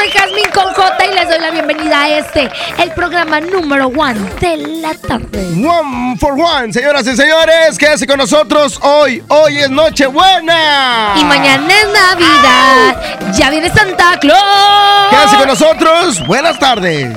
soy 0.00 0.10
Jazmín 0.10 0.50
con 0.54 0.72
J 0.72 1.04
y 1.04 1.14
les 1.14 1.28
doy 1.28 1.38
la 1.40 1.50
bienvenida 1.50 2.02
a 2.02 2.08
este, 2.08 2.50
el 2.78 2.90
programa 2.92 3.38
número 3.38 3.88
one 3.88 4.18
de 4.40 4.56
la 4.56 4.94
tarde. 4.94 5.46
One 5.56 6.16
for 6.18 6.32
one, 6.32 6.72
señoras 6.72 7.06
y 7.06 7.14
señores, 7.14 7.76
quédese 7.76 8.06
con 8.06 8.16
nosotros 8.16 8.78
hoy. 8.82 9.22
Hoy 9.28 9.58
es 9.58 9.68
Nochebuena. 9.68 11.14
Y 11.16 11.24
mañana 11.24 11.68
es 11.68 11.88
Navidad, 11.88 13.32
ya 13.34 13.50
viene 13.50 13.70
Santa 13.70 14.18
Claus. 14.18 15.10
Quédese 15.10 15.36
con 15.36 15.48
nosotros. 15.48 16.26
Buenas 16.26 16.58
tardes. 16.58 17.14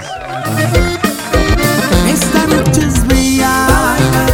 Esta 2.09 2.45
noche 2.47 2.81
es 2.85 3.07
bella, 3.07 3.67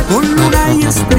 con 0.10 0.26
luna 0.36 0.74
y 0.74 0.88
estrellas, 0.88 1.19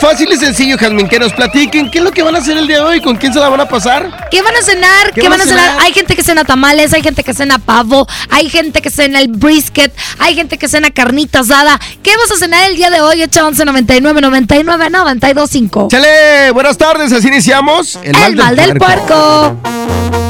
fácil 0.00 0.32
y 0.32 0.36
sencillo, 0.36 0.76
Jazmín, 0.78 1.08
que 1.08 1.18
nos 1.18 1.32
platiquen 1.32 1.90
qué 1.90 1.98
es 1.98 2.04
lo 2.04 2.10
que 2.10 2.22
van 2.22 2.34
a 2.34 2.38
hacer 2.38 2.56
el 2.56 2.66
día 2.66 2.78
de 2.78 2.84
hoy, 2.84 3.00
con 3.00 3.16
quién 3.16 3.32
se 3.32 3.40
la 3.40 3.48
van 3.48 3.60
a 3.60 3.68
pasar. 3.68 4.28
¿Qué 4.30 4.42
van 4.42 4.54
a 4.54 4.62
cenar? 4.62 5.12
¿Qué, 5.12 5.28
van 5.28 5.40
a 5.40 5.44
cenar? 5.44 5.78
Hay 5.80 5.92
gente 5.92 6.14
que 6.14 6.22
cena 6.22 6.44
tamales, 6.44 6.92
hay 6.92 7.02
gente 7.02 7.24
que 7.24 7.34
cena 7.34 7.58
pavo, 7.58 8.06
hay 8.30 8.48
gente 8.48 8.80
que 8.82 8.90
cena 8.90 9.20
el 9.20 9.28
brisket, 9.28 9.92
hay 10.18 10.34
gente 10.34 10.58
que 10.58 10.68
cena 10.68 10.90
carnita 10.90 11.40
asada. 11.40 11.78
¿Qué 12.02 12.16
vas 12.16 12.30
a 12.30 12.36
cenar 12.36 12.68
el 12.70 12.76
día 12.76 12.90
de 12.90 13.00
hoy? 13.00 13.22
811 13.22 13.64
99 13.64 14.20
99 14.20 14.90
92 14.90 15.50
5. 15.50 15.88
Chale, 15.90 16.50
buenas 16.52 16.78
tardes, 16.78 17.12
así 17.12 17.28
iniciamos. 17.28 17.98
El 18.02 18.36
mal 18.36 18.56
del 18.56 18.76
puerco. 18.76 19.18
destrozado 19.18 20.27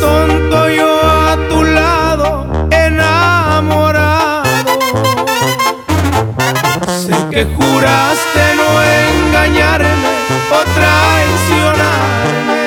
tonto 0.00 0.68
yo 0.68 1.00
a 1.02 1.36
tu 1.48 1.64
lado 1.64 2.46
enamorado. 2.70 4.44
Sé 7.04 7.14
que 7.30 7.44
juraste 7.44 8.42
no 8.60 8.68
engañarme 8.82 10.12
o 10.50 10.52
traicionarme. 10.76 12.64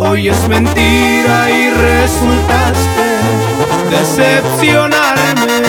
Hoy 0.00 0.28
es 0.28 0.48
mentira 0.48 1.50
y 1.50 1.70
resultaste 1.70 3.06
decepcionarme. 3.90 5.62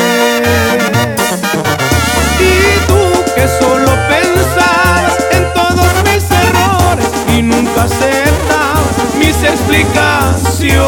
Y 2.39 2.79
tú 2.87 3.01
que 3.35 3.45
solo 3.59 3.91
pensabas 4.07 5.15
en 5.31 5.43
todos 5.53 5.91
mis 6.05 6.23
errores 6.45 7.11
y 7.35 7.37
nunca 7.41 7.83
aceptabas 7.83 8.48
explicaciones. 9.43 10.79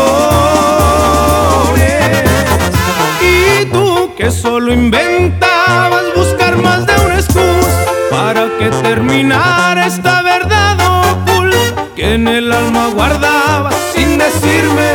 Y 3.21 3.65
tú 3.65 4.13
que 4.17 4.31
solo 4.31 4.73
inventabas 4.73 6.03
buscar 6.15 6.57
más 6.57 6.85
de 6.85 6.93
una 7.05 7.15
excusa 7.15 7.85
para 8.09 8.47
que 8.57 8.69
terminara 8.81 9.87
esta 9.87 10.21
verdad 10.21 10.77
oculta 11.11 11.87
que 11.95 12.13
en 12.15 12.27
el 12.27 12.51
alma 12.51 12.87
guardabas 12.93 13.75
sin 13.93 14.17
decirme 14.17 14.91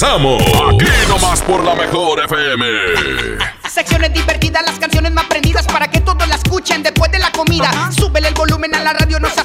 Regresamos. 0.00 0.40
Aquí 0.40 0.86
nomás 1.08 1.42
por 1.42 1.64
la 1.64 1.74
mejor 1.74 2.20
FM. 2.20 2.64
Secciones 3.68 4.12
divertidas, 4.12 4.62
las 4.64 4.78
canciones 4.78 5.10
más 5.10 5.24
prendidas 5.24 5.66
para 5.66 5.90
que 5.90 6.00
todos 6.00 6.28
la 6.28 6.36
escuchen 6.36 6.84
después 6.84 7.10
de 7.10 7.18
la 7.18 7.32
comida. 7.32 7.90
Súbele 7.90 8.28
el 8.28 8.34
volumen 8.34 8.76
a 8.76 8.82
la 8.84 8.92
radio, 8.92 9.18
no 9.18 9.28
se 9.28 9.40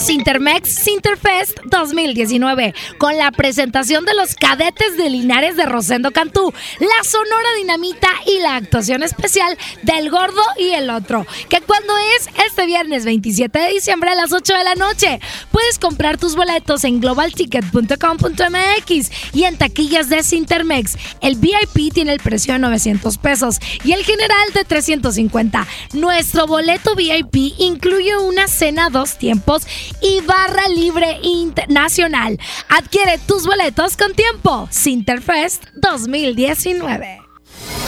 Sintermex 0.00 0.76
Sinterfest 0.76 1.58
2019 1.66 2.74
con 2.96 3.18
la 3.18 3.30
presentación 3.30 4.06
de 4.06 4.14
los 4.14 4.34
cadetes 4.34 4.96
de 4.96 5.10
Linares 5.10 5.58
de 5.58 5.66
Rosendo 5.66 6.10
Cantú, 6.10 6.54
la 6.80 7.04
Sonora 7.04 7.48
Dinamita 7.58 8.08
y 8.26 8.38
la 8.38 8.56
actuación 8.56 9.02
especial 9.02 9.58
del 9.82 10.08
Gordo 10.10 10.40
y 10.58 10.70
el 10.70 10.88
Otro, 10.88 11.26
que 11.50 11.60
cuando 11.60 11.92
es 12.16 12.30
este 12.46 12.64
viernes 12.64 13.04
27 13.04 13.58
de 13.58 13.68
diciembre 13.68 14.08
a 14.10 14.14
las 14.14 14.32
8 14.32 14.54
de 14.54 14.64
la 14.64 14.74
noche. 14.74 15.20
Puedes 15.52 15.78
comprar 15.78 16.16
tus 16.16 16.34
boletos 16.34 16.84
en 16.84 17.00
globalticket.com.mx 17.00 19.10
y 19.34 19.44
en 19.44 19.58
taquillas 19.58 20.08
de 20.08 20.22
Sintermex. 20.22 20.96
El 21.20 21.36
VIP 21.36 21.92
tiene 21.92 22.12
el 22.12 22.20
precio 22.20 22.54
de 22.54 22.60
900 22.60 23.18
pesos 23.18 23.58
y 23.84 23.92
el 23.92 24.02
general 24.04 24.50
de 24.54 24.64
350. 24.64 25.66
Nuestro 25.92 26.46
boleto 26.46 26.94
VIP 26.94 27.52
incluye 27.58 28.16
una 28.16 28.48
cena 28.48 28.88
dos 28.88 29.18
tiempos 29.18 29.66
y 30.00 30.20
barra 30.22 30.68
libre 30.68 31.18
internacional. 31.22 32.38
Adquiere 32.68 33.18
tus 33.18 33.46
boletos 33.46 33.96
con 33.96 34.14
tiempo. 34.14 34.68
Sinterfest 34.70 35.64
2019. 35.74 37.20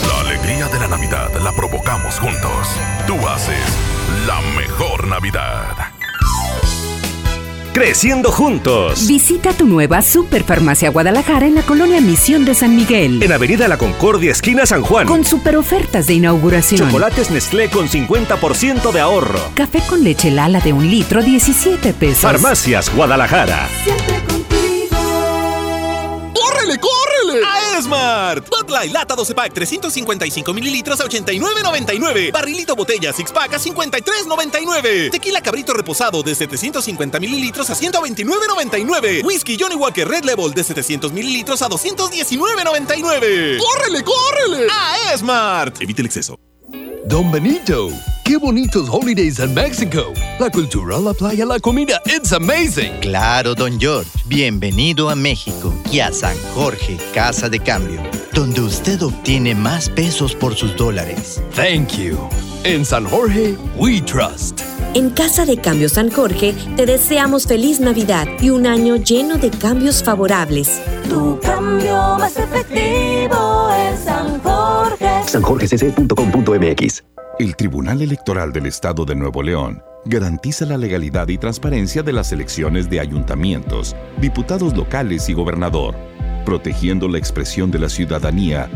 La 0.06 0.20
alegría 0.20 0.68
de 0.68 0.78
la 0.80 0.88
Navidad 0.88 1.30
la 1.42 1.52
provocamos 1.52 2.18
juntos. 2.18 2.68
Tú 3.06 3.16
haces 3.28 3.64
la 4.26 4.40
mejor 4.56 5.06
Navidad. 5.06 6.01
Creciendo 7.72 8.30
juntos. 8.30 9.06
Visita 9.08 9.54
tu 9.54 9.66
nueva 9.66 10.02
Superfarmacia 10.02 10.90
Guadalajara 10.90 11.46
en 11.46 11.54
la 11.54 11.62
colonia 11.62 12.02
Misión 12.02 12.44
de 12.44 12.54
San 12.54 12.76
Miguel. 12.76 13.22
En 13.22 13.32
Avenida 13.32 13.66
La 13.66 13.78
Concordia, 13.78 14.30
esquina 14.30 14.66
San 14.66 14.82
Juan. 14.82 15.06
Con 15.06 15.24
super 15.24 15.56
ofertas 15.56 16.06
de 16.06 16.14
inauguración. 16.14 16.80
Chocolates 16.80 17.30
Nestlé 17.30 17.70
con 17.70 17.88
50% 17.88 18.92
de 18.92 19.00
ahorro. 19.00 19.40
Café 19.54 19.80
con 19.88 20.04
leche 20.04 20.30
Lala 20.30 20.60
de 20.60 20.74
un 20.74 20.90
litro, 20.90 21.22
17 21.22 21.94
pesos. 21.94 22.20
Farmacias 22.20 22.94
Guadalajara. 22.94 23.66
¡Córrele, 26.34 26.78
córrele! 26.78 27.44
A 27.46 27.78
Esmart. 27.78 28.48
Bud 28.48 28.70
Light 28.70 28.92
lata 28.92 29.14
12 29.14 29.34
pack 29.34 29.52
355 29.52 30.52
mililitros 30.54 31.00
a 31.00 31.04
89.99. 31.04 32.32
Barrilito 32.32 32.74
botella 32.76 33.12
six 33.12 33.30
pack 33.32 33.54
a 33.54 33.58
53.99. 33.58 35.10
Tequila 35.10 35.40
cabrito 35.40 35.72
reposado 35.72 36.22
de 36.22 36.34
750 36.34 37.20
mililitros 37.20 37.68
a 37.70 37.74
129.99. 37.74 39.24
Whisky 39.24 39.56
Johnny 39.58 39.74
Walker 39.76 40.06
Red 40.08 40.24
Level 40.24 40.52
de 40.52 40.64
700 40.64 41.12
mililitros 41.12 41.62
a 41.62 41.68
219.99. 41.68 43.58
¡Córrele, 43.58 44.04
córrele! 44.04 44.66
A 44.70 45.12
Esmart. 45.12 45.80
Evite 45.80 46.02
el 46.02 46.06
exceso. 46.06 46.38
Don 47.06 47.32
Benito, 47.32 47.90
qué 48.24 48.36
bonitos 48.36 48.88
holidays 48.88 49.40
en 49.40 49.52
México. 49.54 50.12
La 50.38 50.50
cultura, 50.50 50.98
la 50.98 51.12
playa, 51.12 51.44
la 51.44 51.58
comida, 51.58 52.00
it's 52.06 52.32
amazing. 52.32 53.00
Claro, 53.00 53.54
don 53.54 53.78
George. 53.78 54.08
Bienvenido 54.26 55.10
a 55.10 55.16
México 55.16 55.74
y 55.90 55.98
a 55.98 56.12
San 56.12 56.36
Jorge, 56.54 56.96
Casa 57.12 57.48
de 57.48 57.58
Cambio, 57.58 58.00
donde 58.34 58.60
usted 58.60 59.02
obtiene 59.02 59.54
más 59.54 59.88
pesos 59.88 60.34
por 60.34 60.54
sus 60.54 60.76
dólares. 60.76 61.42
Thank 61.56 61.98
you. 61.98 62.16
En 62.64 62.84
San 62.84 63.04
Jorge, 63.04 63.56
we 63.76 64.00
trust. 64.00 64.60
En 64.94 65.08
Casa 65.08 65.46
de 65.46 65.56
Cambio 65.56 65.88
San 65.88 66.10
Jorge 66.10 66.54
te 66.76 66.84
deseamos 66.84 67.46
feliz 67.46 67.80
Navidad 67.80 68.28
y 68.40 68.50
un 68.50 68.66
año 68.66 68.96
lleno 68.96 69.38
de 69.38 69.48
cambios 69.48 70.02
favorables. 70.04 70.82
Tu 71.08 71.40
cambio 71.40 71.96
más 72.18 72.36
efectivo 72.36 73.70
en 73.74 73.96
San 73.96 74.38
Jorge. 74.40 75.06
sanjorgecc.com.mx 75.28 77.04
El 77.38 77.56
Tribunal 77.56 78.02
Electoral 78.02 78.52
del 78.52 78.66
Estado 78.66 79.06
de 79.06 79.14
Nuevo 79.14 79.42
León 79.42 79.82
garantiza 80.04 80.66
la 80.66 80.76
legalidad 80.76 81.26
y 81.28 81.38
transparencia 81.38 82.02
de 82.02 82.12
las 82.12 82.30
elecciones 82.32 82.90
de 82.90 83.00
ayuntamientos, 83.00 83.96
diputados 84.20 84.76
locales 84.76 85.26
y 85.30 85.32
gobernador, 85.32 85.94
protegiendo 86.44 87.08
la 87.08 87.16
expresión 87.16 87.70
de 87.70 87.78
la 87.78 87.88
ciudadanía. 87.88 88.68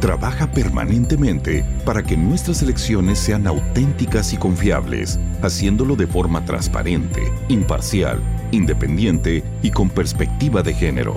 Trabaja 0.00 0.46
permanentemente 0.46 1.64
para 1.84 2.04
que 2.04 2.16
nuestras 2.16 2.62
elecciones 2.62 3.18
sean 3.18 3.48
auténticas 3.48 4.32
y 4.32 4.36
confiables, 4.36 5.18
haciéndolo 5.42 5.96
de 5.96 6.06
forma 6.06 6.44
transparente, 6.44 7.32
imparcial, 7.48 8.20
independiente 8.52 9.42
y 9.60 9.72
con 9.72 9.90
perspectiva 9.90 10.62
de 10.62 10.72
género. 10.72 11.14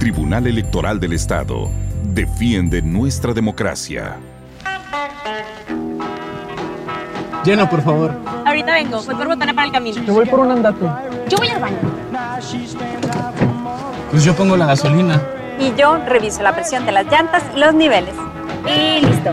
Tribunal 0.00 0.48
Electoral 0.48 0.98
del 0.98 1.12
Estado 1.12 1.70
defiende 2.12 2.82
nuestra 2.82 3.32
democracia. 3.32 4.16
Lleno, 7.44 7.70
por 7.70 7.82
favor. 7.82 8.12
Ahorita 8.44 8.72
vengo, 8.72 9.02
voy 9.02 9.14
por 9.14 9.28
botana 9.28 9.54
para 9.54 9.66
el 9.68 9.72
camino. 9.72 10.02
Yo 10.02 10.14
voy 10.14 10.26
por 10.26 10.40
un 10.40 10.50
andate. 10.50 10.84
Yo 11.28 11.36
voy 11.36 11.48
al 11.48 11.60
baño. 11.60 11.76
Pues 14.10 14.24
yo 14.24 14.34
pongo 14.34 14.56
la 14.56 14.66
gasolina. 14.66 15.22
Y 15.58 15.74
yo 15.74 15.98
reviso 16.06 16.42
la 16.42 16.54
presión 16.54 16.86
de 16.86 16.92
las 16.92 17.06
llantas 17.06 17.42
y 17.54 17.58
los 17.58 17.74
niveles. 17.74 18.14
Y 18.66 19.04
listo. 19.04 19.32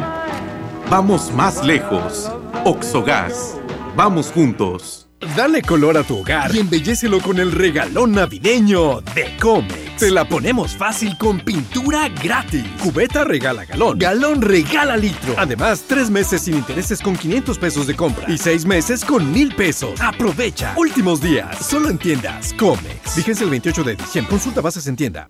Vamos 0.89 1.31
más 1.33 1.63
lejos. 1.63 2.31
Oxogas. 2.65 3.57
Vamos 3.95 4.31
juntos. 4.31 5.07
Dale 5.35 5.61
color 5.61 5.97
a 5.97 6.03
tu 6.03 6.17
hogar 6.17 6.53
y 6.55 6.59
embellecelo 6.59 7.19
con 7.21 7.39
el 7.39 7.51
regalón 7.51 8.11
navideño 8.13 9.01
de 9.01 9.37
Comex. 9.39 9.97
Te 9.97 10.09
la 10.09 10.27
ponemos 10.27 10.75
fácil 10.75 11.15
con 11.17 11.39
pintura 11.39 12.09
gratis. 12.09 12.65
Cubeta 12.81 13.23
regala 13.23 13.65
galón. 13.65 13.99
Galón 13.99 14.41
regala 14.41 14.97
litro. 14.97 15.35
Además, 15.37 15.85
tres 15.87 16.09
meses 16.09 16.41
sin 16.41 16.55
intereses 16.55 17.01
con 17.01 17.15
500 17.15 17.57
pesos 17.59 17.85
de 17.85 17.95
compra 17.95 18.25
y 18.27 18.37
seis 18.37 18.65
meses 18.65 19.05
con 19.05 19.31
mil 19.31 19.53
pesos. 19.55 20.01
Aprovecha. 20.01 20.73
Últimos 20.75 21.21
días. 21.21 21.55
Solo 21.63 21.89
en 21.89 21.99
tiendas 21.99 22.53
Comex. 22.55 23.15
Vigencia 23.15 23.43
el 23.43 23.51
28 23.51 23.83
de 23.83 23.95
diciembre. 23.95 24.29
Consulta 24.31 24.61
bases 24.61 24.87
en 24.87 24.95
tienda. 24.95 25.29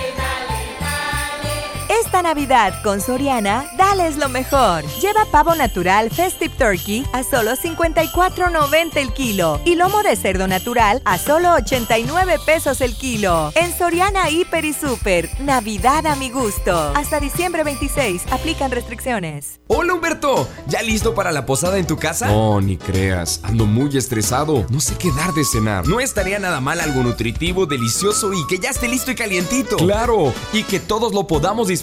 Esta 1.99 2.21
Navidad 2.21 2.81
con 2.83 3.01
Soriana, 3.01 3.69
dales 3.77 4.15
lo 4.15 4.29
mejor. 4.29 4.85
Lleva 5.01 5.25
pavo 5.29 5.55
natural 5.55 6.09
Festive 6.09 6.55
Turkey 6.57 7.05
a 7.11 7.21
solo 7.21 7.51
54.90 7.51 8.95
el 8.95 9.11
kilo 9.11 9.59
y 9.65 9.75
lomo 9.75 10.01
de 10.01 10.15
cerdo 10.15 10.47
natural 10.47 11.01
a 11.03 11.17
solo 11.17 11.53
89 11.55 12.37
pesos 12.45 12.79
el 12.79 12.95
kilo. 12.95 13.51
En 13.55 13.77
Soriana 13.77 14.29
Hiper 14.29 14.63
y 14.63 14.71
Super, 14.71 15.29
Navidad 15.41 16.07
a 16.07 16.15
mi 16.15 16.29
gusto. 16.29 16.93
Hasta 16.95 17.19
diciembre 17.19 17.65
26, 17.65 18.23
aplican 18.31 18.71
restricciones. 18.71 19.59
Hola 19.67 19.93
Humberto, 19.93 20.47
¿ya 20.67 20.81
listo 20.81 21.13
para 21.13 21.33
la 21.33 21.45
posada 21.45 21.77
en 21.77 21.87
tu 21.87 21.97
casa? 21.97 22.27
No, 22.27 22.61
ni 22.61 22.77
creas, 22.77 23.41
ando 23.43 23.65
muy 23.65 23.97
estresado. 23.97 24.65
No 24.69 24.79
sé 24.79 24.95
qué 24.95 25.11
dar 25.11 25.33
de 25.33 25.43
cenar. 25.43 25.85
No 25.89 25.99
estaría 25.99 26.39
nada 26.39 26.61
mal 26.61 26.79
algo 26.79 27.03
nutritivo, 27.03 27.65
delicioso 27.65 28.31
y 28.31 28.47
que 28.47 28.59
ya 28.59 28.69
esté 28.69 28.87
listo 28.87 29.11
y 29.11 29.15
calientito. 29.15 29.75
Claro, 29.75 30.33
y 30.53 30.63
que 30.63 30.79
todos 30.79 31.13
lo 31.13 31.27
podamos 31.27 31.67
disfrutar. 31.67 31.80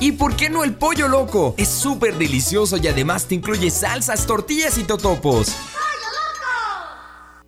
¿Y 0.00 0.12
por 0.12 0.36
qué 0.36 0.50
no 0.50 0.64
el 0.64 0.74
pollo 0.74 1.08
loco? 1.08 1.54
Es 1.56 1.68
súper 1.68 2.16
delicioso 2.16 2.76
y 2.76 2.88
además 2.88 3.26
te 3.26 3.34
incluye 3.34 3.70
salsas, 3.70 4.26
tortillas 4.26 4.78
y 4.78 4.84
totopos. 4.84 5.54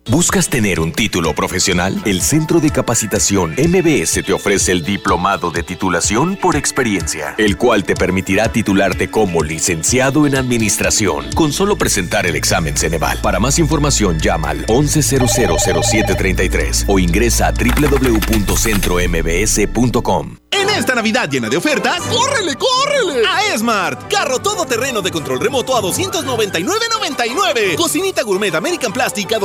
¿Buscas 0.09 0.49
tener 0.49 0.81
un 0.81 0.91
título 0.91 1.33
profesional? 1.33 2.01
El 2.03 2.21
Centro 2.21 2.59
de 2.59 2.71
Capacitación 2.71 3.55
MBS 3.57 4.21
te 4.25 4.33
ofrece 4.33 4.73
el 4.73 4.83
Diplomado 4.83 5.49
de 5.49 5.63
Titulación 5.63 6.35
por 6.35 6.57
Experiencia, 6.57 7.35
el 7.37 7.55
cual 7.57 7.85
te 7.85 7.95
permitirá 7.95 8.51
titularte 8.51 9.09
como 9.09 9.43
licenciado 9.43 10.27
en 10.27 10.35
Administración 10.35 11.27
con 11.33 11.53
solo 11.53 11.77
presentar 11.77 12.25
el 12.25 12.35
examen 12.35 12.75
Ceneval. 12.75 13.19
Para 13.21 13.39
más 13.39 13.59
información 13.59 14.19
llama 14.19 14.49
al 14.49 14.65
11000733 14.67 16.83
o 16.87 16.99
ingresa 16.99 17.47
a 17.47 17.53
www.centrombs.com. 17.53 20.37
En 20.51 20.69
esta 20.69 20.95
Navidad 20.95 21.29
llena 21.29 21.49
de 21.49 21.57
ofertas, 21.57 22.01
¡córrele, 22.03 22.55
córrele! 22.55 23.25
A 23.27 23.53
Esmart, 23.53 24.09
carro 24.11 24.39
todoterreno 24.39 25.01
de 25.01 25.11
control 25.11 25.39
remoto 25.39 25.75
a 25.75 25.81
299.99. 25.81 27.75
Cocinita 27.75 28.21
gourmet 28.23 28.53
American 28.53 28.93
Plastic 28.93 29.33
a 29.33 29.39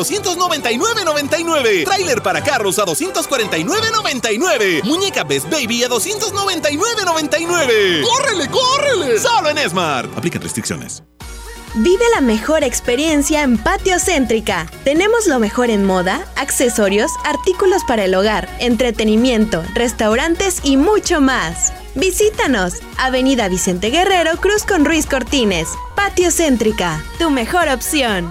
299.99. 0.49 1.85
Tráiler 1.85 2.23
para 2.23 2.43
carros 2.43 2.78
a 2.78 2.87
249.99. 2.87 4.85
Muñeca 4.85 5.25
Best 5.25 5.50
Baby 5.50 5.85
a 5.85 5.88
299.99. 5.88 8.02
¡Córrele, 8.02 8.49
córrele! 8.50 9.19
Solo 9.19 9.50
en 9.50 9.59
Esmart. 9.59 10.17
Aplican 10.17 10.40
restricciones. 10.43 11.02
Vive 11.75 12.05
la 12.14 12.23
mejor 12.23 12.64
experiencia 12.64 13.43
en 13.43 13.59
Patio 13.59 13.99
Céntrica. 14.00 14.67
Tenemos 14.85 15.26
lo 15.26 15.38
mejor 15.38 15.69
en 15.69 15.85
moda, 15.85 16.25
accesorios, 16.37 17.11
artículos 17.25 17.83
para 17.87 18.07
el 18.07 18.14
hogar, 18.14 18.49
entretenimiento, 18.59 19.62
restaurantes 19.75 20.61
y 20.64 20.78
mucho 20.78 21.21
más. 21.21 21.75
Visítanos, 21.95 22.76
Avenida 22.97 23.49
Vicente 23.49 23.90
Guerrero, 23.90 24.38
Cruz 24.38 24.64
con 24.64 24.87
Ruiz 24.87 25.05
Cortines. 25.07 25.69
Patio 25.95 26.31
Céntrica, 26.31 27.05
tu 27.19 27.28
mejor 27.31 27.69
opción. 27.69 28.31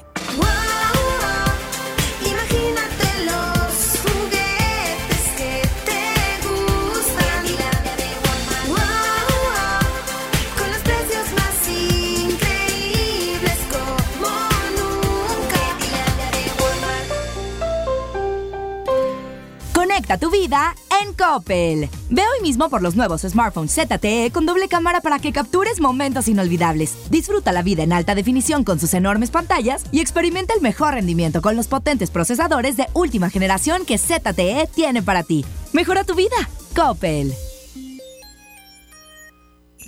Tu 20.17 20.29
vida 20.29 20.75
en 21.01 21.13
Coppel. 21.13 21.89
Ve 22.09 22.21
hoy 22.21 22.41
mismo 22.41 22.69
por 22.69 22.81
los 22.81 22.95
nuevos 22.95 23.21
smartphones 23.21 23.73
ZTE 23.73 24.31
con 24.33 24.45
doble 24.45 24.67
cámara 24.67 24.99
para 24.99 25.19
que 25.19 25.31
captures 25.31 25.79
momentos 25.79 26.27
inolvidables. 26.27 26.95
Disfruta 27.09 27.51
la 27.51 27.63
vida 27.63 27.83
en 27.83 27.93
alta 27.93 28.13
definición 28.13 28.63
con 28.63 28.79
sus 28.79 28.93
enormes 28.93 29.31
pantallas 29.31 29.85
y 29.91 30.01
experimenta 30.01 30.53
el 30.53 30.61
mejor 30.61 30.95
rendimiento 30.95 31.41
con 31.41 31.55
los 31.55 31.67
potentes 31.67 32.11
procesadores 32.11 32.77
de 32.77 32.87
última 32.93 33.29
generación 33.29 33.85
que 33.85 33.97
ZTE 33.97 34.69
tiene 34.75 35.01
para 35.01 35.23
ti. 35.23 35.45
Mejora 35.71 36.03
tu 36.03 36.15
vida. 36.15 36.35
Coppel. 36.75 37.33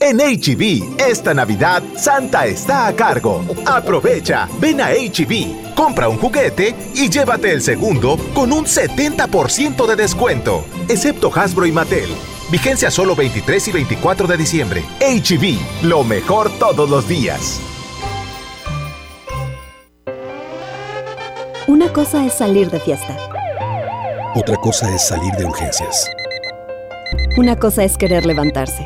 En 0.06 0.18
HB, 0.18 1.00
esta 1.00 1.34
Navidad, 1.34 1.82
Santa 1.96 2.46
está 2.46 2.88
a 2.88 2.94
cargo. 2.94 3.42
Aprovecha, 3.66 4.50
ven 4.60 4.82
a 4.82 4.90
HB, 4.90 5.74
compra 5.76 6.10
un 6.10 6.18
juguete 6.18 6.76
y 6.94 7.10
llévate 7.10 7.54
el 7.54 7.62
segundo 7.62 8.18
con 8.34 8.52
un 8.52 8.66
70% 8.66 9.88
de 9.88 9.96
descuento, 9.96 10.66
excepto 10.90 11.32
Hasbro 11.34 11.66
y 11.68 11.72
Mattel. 11.72 12.10
Vigencia 12.52 12.92
solo 12.92 13.16
23 13.16 13.70
y 13.70 13.72
24 13.72 14.28
de 14.28 14.36
diciembre. 14.36 14.84
HB, 15.00 15.86
lo 15.88 16.04
mejor 16.04 16.52
todos 16.60 16.90
los 16.90 17.08
días. 17.08 17.62
Una 21.66 21.94
cosa 21.94 22.26
es 22.26 22.34
salir 22.34 22.70
de 22.70 22.82
fiesta. 22.82 23.18
Otra 24.36 24.58
cosa 24.58 24.94
es 24.94 25.08
salir 25.08 25.32
de 25.36 25.46
urgencias. 25.46 26.12
Una 27.38 27.56
cosa 27.56 27.86
es 27.86 27.98
querer 27.98 28.26
levantarse. 28.26 28.86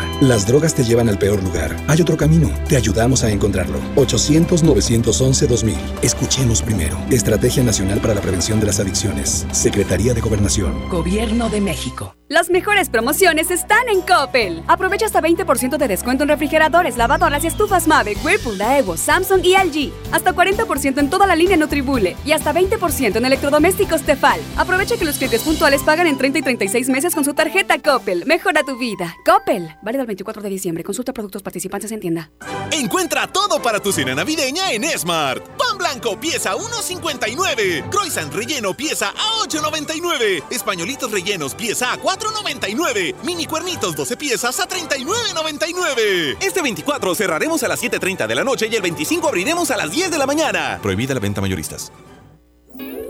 Las 0.21 0.45
drogas 0.45 0.75
te 0.75 0.83
llevan 0.83 1.09
al 1.09 1.17
peor 1.17 1.41
lugar. 1.41 1.75
Hay 1.87 1.99
otro 1.99 2.15
camino. 2.15 2.51
Te 2.69 2.77
ayudamos 2.77 3.23
a 3.23 3.31
encontrarlo. 3.31 3.79
800-911-2000. 3.95 5.75
Escuchemos 6.03 6.61
primero. 6.61 6.95
Estrategia 7.09 7.63
Nacional 7.63 7.99
para 8.01 8.13
la 8.13 8.21
Prevención 8.21 8.59
de 8.59 8.67
las 8.67 8.79
Adicciones. 8.79 9.47
Secretaría 9.51 10.13
de 10.13 10.21
Gobernación. 10.21 10.89
Gobierno 10.89 11.49
de 11.49 11.61
México. 11.61 12.13
Las 12.29 12.49
mejores 12.49 12.87
promociones 12.87 13.51
están 13.51 13.89
en 13.89 13.99
Coppel. 14.01 14.63
Aprovecha 14.67 15.05
hasta 15.05 15.21
20% 15.21 15.75
de 15.75 15.87
descuento 15.89 16.23
en 16.23 16.29
refrigeradores, 16.29 16.95
lavadoras 16.95 17.43
y 17.43 17.47
estufas 17.47 17.87
Mave, 17.89 18.15
Whirlpool, 18.23 18.57
Daewoo, 18.57 18.95
Samsung 18.95 19.43
y 19.43 19.55
LG. 19.57 19.91
Hasta 20.13 20.33
40% 20.33 20.99
en 20.99 21.09
toda 21.09 21.27
la 21.27 21.35
línea 21.35 21.57
Nutribule 21.57 22.15
y 22.23 22.31
hasta 22.31 22.53
20% 22.53 23.17
en 23.17 23.25
electrodomésticos 23.25 24.03
Tefal. 24.03 24.39
Aprovecha 24.55 24.95
que 24.95 25.03
los 25.03 25.17
clientes 25.17 25.41
puntuales 25.41 25.81
pagan 25.83 26.07
en 26.07 26.17
30 26.17 26.39
y 26.39 26.41
36 26.41 26.87
meses 26.87 27.15
con 27.15 27.25
su 27.25 27.33
tarjeta 27.33 27.79
Coppel. 27.79 28.23
Mejora 28.25 28.63
tu 28.63 28.77
vida. 28.77 29.17
Coppel. 29.25 29.75
Válido 29.81 30.05
24 30.11 30.41
de 30.41 30.49
diciembre. 30.49 30.83
Consulta 30.83 31.13
productos 31.13 31.41
participantes 31.41 31.91
en 31.91 31.99
tienda. 31.99 32.31
Encuentra 32.71 33.27
todo 33.27 33.61
para 33.61 33.79
tu 33.79 33.91
cena 33.91 34.13
navideña 34.13 34.71
en 34.71 34.83
Smart. 34.97 35.43
Pan 35.57 35.77
blanco 35.77 36.19
pieza 36.19 36.53
1.59. 36.55 37.89
Croissant 37.89 38.33
relleno 38.33 38.75
pieza 38.75 39.09
a 39.09 39.47
8.99. 39.47 40.43
Españolitos 40.51 41.11
rellenos 41.11 41.55
pieza 41.55 41.93
a 41.93 42.01
4.99. 42.01 43.15
Mini 43.23 43.45
cuernitos 43.45 43.95
12 43.95 44.17
piezas 44.17 44.59
a 44.59 44.67
39.99. 44.67 46.37
Este 46.41 46.61
24 46.61 47.15
cerraremos 47.15 47.63
a 47.63 47.67
las 47.67 47.81
7.30 47.81 48.27
de 48.27 48.35
la 48.35 48.43
noche 48.43 48.67
y 48.69 48.75
el 48.75 48.81
25 48.81 49.27
abriremos 49.27 49.71
a 49.71 49.77
las 49.77 49.91
10 49.91 50.11
de 50.11 50.17
la 50.17 50.25
mañana. 50.25 50.79
Prohibida 50.81 51.13
la 51.13 51.19
venta 51.19 51.41
mayoristas. 51.41 51.91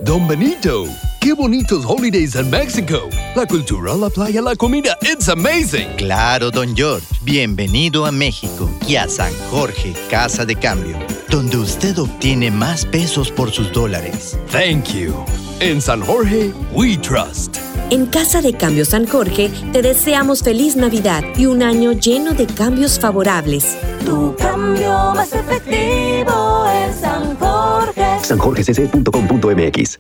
Don 0.04 0.28
Benito, 0.28 0.86
qué 1.20 1.34
bonitos 1.34 1.86
holidays 1.86 2.36
en 2.36 2.50
México. 2.50 3.08
La 3.36 3.46
cultura, 3.46 3.94
la 3.96 4.10
playa, 4.10 4.42
la 4.42 4.56
comida, 4.56 4.98
it's 5.04 5.30
amazing. 5.30 5.96
Claro, 5.98 6.50
don 6.50 6.76
George. 6.76 7.06
Bienvenido 7.22 8.08
a 8.08 8.12
México 8.12 8.68
y 8.88 8.96
a 8.96 9.08
San 9.08 9.32
Jorge, 9.52 9.94
Casa 10.10 10.44
de 10.44 10.56
Cambio, 10.56 10.98
donde 11.30 11.58
usted 11.58 12.00
obtiene 12.00 12.50
más 12.50 12.84
pesos 12.84 13.30
por 13.30 13.52
sus 13.52 13.72
dólares. 13.72 14.40
Thank 14.52 14.86
you. 14.96 15.14
En 15.60 15.80
San 15.80 16.02
Jorge, 16.02 16.52
we 16.74 16.98
trust. 16.98 17.58
En 17.92 18.06
Casa 18.08 18.42
de 18.42 18.54
Cambio 18.54 18.86
San 18.86 19.06
Jorge 19.06 19.52
te 19.74 19.82
deseamos 19.82 20.42
feliz 20.44 20.76
Navidad 20.76 21.24
y 21.38 21.46
un 21.46 21.62
año 21.62 21.92
lleno 21.92 22.34
de 22.34 22.46
cambios 22.48 22.98
favorables. 23.00 23.78
Tu 24.06 24.36
cambio 24.38 25.12
más 25.14 25.32
efectivo 25.34 26.66
en 26.74 26.94
San 27.00 27.38
Jorge. 27.38 28.04
sanjorgecc.com.mx 28.24 30.00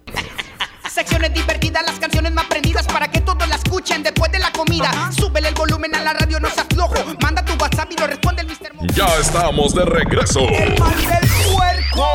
Secciones 0.89 1.33
divertidas, 1.33 1.83
las 1.85 1.99
canciones 1.99 2.31
más 2.33 2.45
prendidas 2.45 2.85
para 2.87 3.09
que 3.09 3.19
todos 3.21 3.47
la 3.47 3.55
escuchen 3.55 4.03
después 4.03 4.31
de 4.31 4.39
la 4.39 4.51
comida. 4.51 5.09
Súbele 5.17 5.49
el 5.49 5.53
volumen 5.55 5.93
a 5.95 6.01
la 6.01 6.13
radio, 6.13 6.39
no 6.39 6.49
seas 6.49 6.67
flojo. 6.73 6.95
Manda 7.21 7.43
tu 7.45 7.53
WhatsApp 7.61 7.91
y 7.91 7.97
lo 7.99 8.07
responde 8.07 8.41
el 8.41 8.47
Mr. 8.47 8.73
Mo- 8.73 8.83
Ya 8.95 9.07
estamos 9.19 9.73
de 9.75 9.85
regreso. 9.85 10.41
El 10.49 10.77
mal 10.79 10.95
del 10.95 11.29
puerco. 11.53 12.07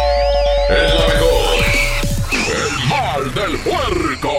El 0.71 0.95
la 0.95 1.07
mejor. 1.15 1.65
El 2.33 2.89
mal 2.89 3.35
del 3.35 3.59
puerco. 3.61 4.33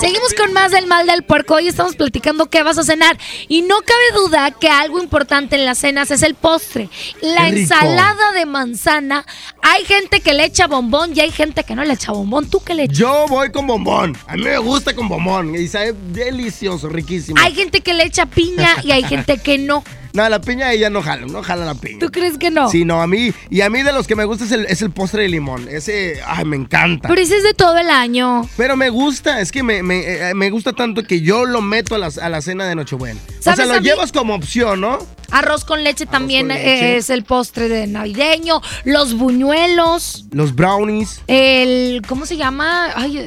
Seguimos 0.00 0.34
con 0.34 0.52
más 0.52 0.72
del 0.72 0.86
mal 0.86 1.06
del 1.06 1.22
puerco. 1.22 1.54
Hoy 1.54 1.68
estamos 1.68 1.96
platicando 1.96 2.46
qué 2.46 2.62
vas 2.62 2.78
a 2.78 2.84
cenar. 2.84 3.18
Y 3.48 3.62
no 3.62 3.76
cabe 3.80 4.22
duda 4.22 4.50
que 4.50 4.68
algo 4.68 5.00
importante 5.00 5.56
en 5.56 5.64
las 5.64 5.78
cenas 5.78 6.10
es 6.10 6.22
el 6.22 6.34
postre. 6.34 6.88
La 7.20 7.48
ensalada 7.48 8.32
de 8.32 8.46
manzana. 8.46 9.24
Hay 9.62 9.84
gente 9.84 10.20
que 10.20 10.34
le 10.34 10.44
echa 10.44 10.66
bombón 10.66 11.12
y 11.14 11.20
hay 11.20 11.30
gente 11.30 11.64
que 11.64 11.74
no 11.74 11.84
le 11.84 11.94
echa 11.94 12.12
bombón. 12.12 12.48
¿Tú 12.48 12.62
qué 12.62 12.74
le 12.74 12.84
echas? 12.84 12.98
Yo 12.98 13.26
voy 13.28 13.50
con 13.50 13.66
bombón. 13.66 14.16
A 14.26 14.36
mí 14.36 14.42
me 14.42 14.58
gusta 14.58 14.94
con 14.94 15.08
bombón. 15.08 15.54
Y 15.54 15.68
sabe 15.68 15.94
delicioso, 16.12 16.88
riquísimo. 16.88 17.40
Hay 17.40 17.54
gente 17.54 17.80
que 17.80 17.94
le 17.94 18.04
echa 18.04 18.26
piña 18.26 18.76
y 18.82 18.90
hay 18.92 19.04
gente 19.04 19.38
que 19.38 19.58
no. 19.58 19.84
No, 20.12 20.28
la 20.28 20.40
piña 20.40 20.72
ella 20.72 20.90
no 20.90 21.02
jala, 21.02 21.26
no 21.26 21.42
jala 21.42 21.64
la 21.64 21.74
piña. 21.74 21.98
¿Tú 21.98 22.10
crees 22.10 22.38
que 22.38 22.50
no? 22.50 22.70
Sí, 22.70 22.84
no, 22.84 23.02
a 23.02 23.06
mí, 23.06 23.32
y 23.50 23.60
a 23.60 23.70
mí 23.70 23.82
de 23.82 23.92
los 23.92 24.06
que 24.06 24.16
me 24.16 24.24
gusta 24.24 24.44
es 24.44 24.52
el, 24.52 24.66
es 24.66 24.82
el 24.82 24.90
postre 24.90 25.22
de 25.22 25.28
limón. 25.28 25.68
Ese, 25.68 26.20
ay, 26.26 26.44
me 26.44 26.56
encanta. 26.56 27.08
Pero 27.08 27.20
ese 27.20 27.36
es 27.36 27.42
de 27.42 27.54
todo 27.54 27.76
el 27.78 27.90
año. 27.90 28.48
Pero 28.56 28.76
me 28.76 28.88
gusta, 28.90 29.40
es 29.40 29.52
que 29.52 29.62
me, 29.62 29.82
me, 29.82 30.30
eh, 30.30 30.34
me 30.34 30.50
gusta 30.50 30.72
tanto 30.72 31.02
que 31.02 31.20
yo 31.20 31.44
lo 31.44 31.60
meto 31.62 31.94
a 31.94 31.98
la, 31.98 32.10
a 32.22 32.28
la 32.28 32.40
cena 32.42 32.66
de 32.66 32.74
Nochebuena. 32.74 33.20
O 33.28 33.42
¿Sabes 33.42 33.66
sea, 33.66 33.76
lo 33.76 33.80
llevas 33.80 34.12
como 34.12 34.34
opción, 34.34 34.80
¿no? 34.80 34.98
Arroz 35.30 35.64
con 35.64 35.82
leche 35.82 36.06
también 36.06 36.48
leche. 36.48 36.94
eh, 36.94 36.96
es 36.98 37.10
el 37.10 37.24
postre 37.24 37.68
de 37.68 37.86
navideño. 37.86 38.60
Los 38.84 39.14
buñuelos. 39.14 40.26
Los 40.30 40.54
brownies. 40.54 41.20
El. 41.26 42.02
¿Cómo 42.08 42.26
se 42.26 42.36
llama? 42.36 42.90
Ay, 42.94 43.26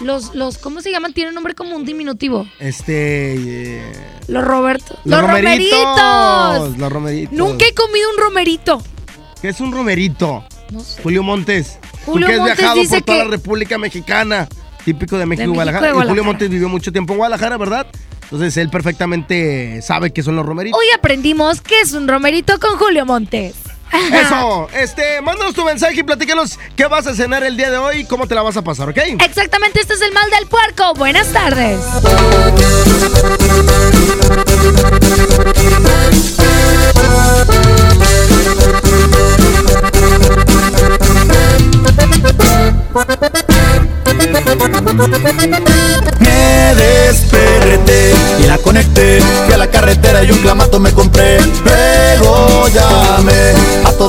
los, 0.00 0.34
los. 0.34 0.58
¿Cómo 0.58 0.80
se 0.80 0.90
llaman? 0.90 1.12
Tiene 1.12 1.28
un 1.30 1.34
nombre 1.34 1.54
como 1.54 1.76
un 1.76 1.84
diminutivo. 1.84 2.46
Este. 2.58 3.34
eh, 3.78 3.92
Los 4.28 4.44
Roberto. 4.44 4.98
los, 5.04 5.20
romeritos. 5.20 5.78
romeritos. 5.78 6.78
Los 6.78 6.92
romeritos. 6.92 7.32
Nunca 7.38 7.64
he 7.66 7.74
comido 7.74 8.08
un 8.10 8.22
romerito. 8.22 8.82
¿Qué 9.40 9.48
es 9.50 9.60
un 9.60 9.72
romerito? 9.72 10.44
No 10.70 10.80
sé. 10.80 11.02
Julio 11.02 11.22
Montes. 11.22 11.78
Julio 12.06 12.26
que 12.26 12.32
has 12.34 12.38
Montes 12.40 12.56
viajado 12.58 12.80
dice 12.80 12.94
por 12.96 13.02
toda 13.04 13.18
que- 13.18 13.24
la 13.24 13.30
República 13.30 13.78
Mexicana. 13.78 14.48
Típico 14.84 15.16
de 15.16 15.24
México 15.26 15.48
y 15.50 15.54
Guadalajara. 15.54 15.90
Y 15.90 16.08
Julio. 16.08 16.24
Montes 16.24 16.50
vivió 16.50 16.68
mucho 16.68 16.92
tiempo 16.92 17.12
en 17.14 17.18
Guadalajara, 17.18 17.56
¿verdad? 17.56 17.86
Entonces 18.24 18.56
él 18.56 18.68
perfectamente 18.70 19.80
sabe 19.82 20.12
qué 20.12 20.22
son 20.22 20.36
los 20.36 20.44
romeritos. 20.44 20.78
Hoy 20.78 20.86
aprendimos 20.94 21.60
que 21.60 21.80
es 21.80 21.92
un 21.92 22.08
romerito 22.08 22.58
con 22.58 22.76
Julio 22.78 23.06
Montes. 23.06 23.54
Eso, 23.94 24.68
este, 24.74 25.20
mándanos 25.20 25.54
tu 25.54 25.64
mensaje 25.64 26.00
y 26.00 26.02
platícanos 26.02 26.58
qué 26.76 26.86
vas 26.86 27.06
a 27.06 27.14
cenar 27.14 27.44
el 27.44 27.56
día 27.56 27.70
de 27.70 27.78
hoy 27.78 28.00
y 28.00 28.04
cómo 28.04 28.26
te 28.26 28.34
la 28.34 28.42
vas 28.42 28.56
a 28.56 28.62
pasar, 28.62 28.88
¿ok? 28.88 28.98
Exactamente, 29.20 29.80
este 29.80 29.94
es 29.94 30.02
el 30.02 30.12
mal 30.12 30.28
del 30.30 30.46
puerco. 30.46 30.94
Buenas 30.94 31.28
tardes. 31.28 31.80
Me 46.20 46.74
desperté 46.74 48.12
y 48.40 48.42
la 48.46 48.58
conecté. 48.58 49.20
Fui 49.44 49.54
a 49.54 49.58
la 49.58 49.70
carretera 49.70 50.24
y 50.24 50.30
un 50.30 50.38
clamato 50.38 50.80
me 50.80 50.92
compré. 50.92 51.38
A 51.38 52.03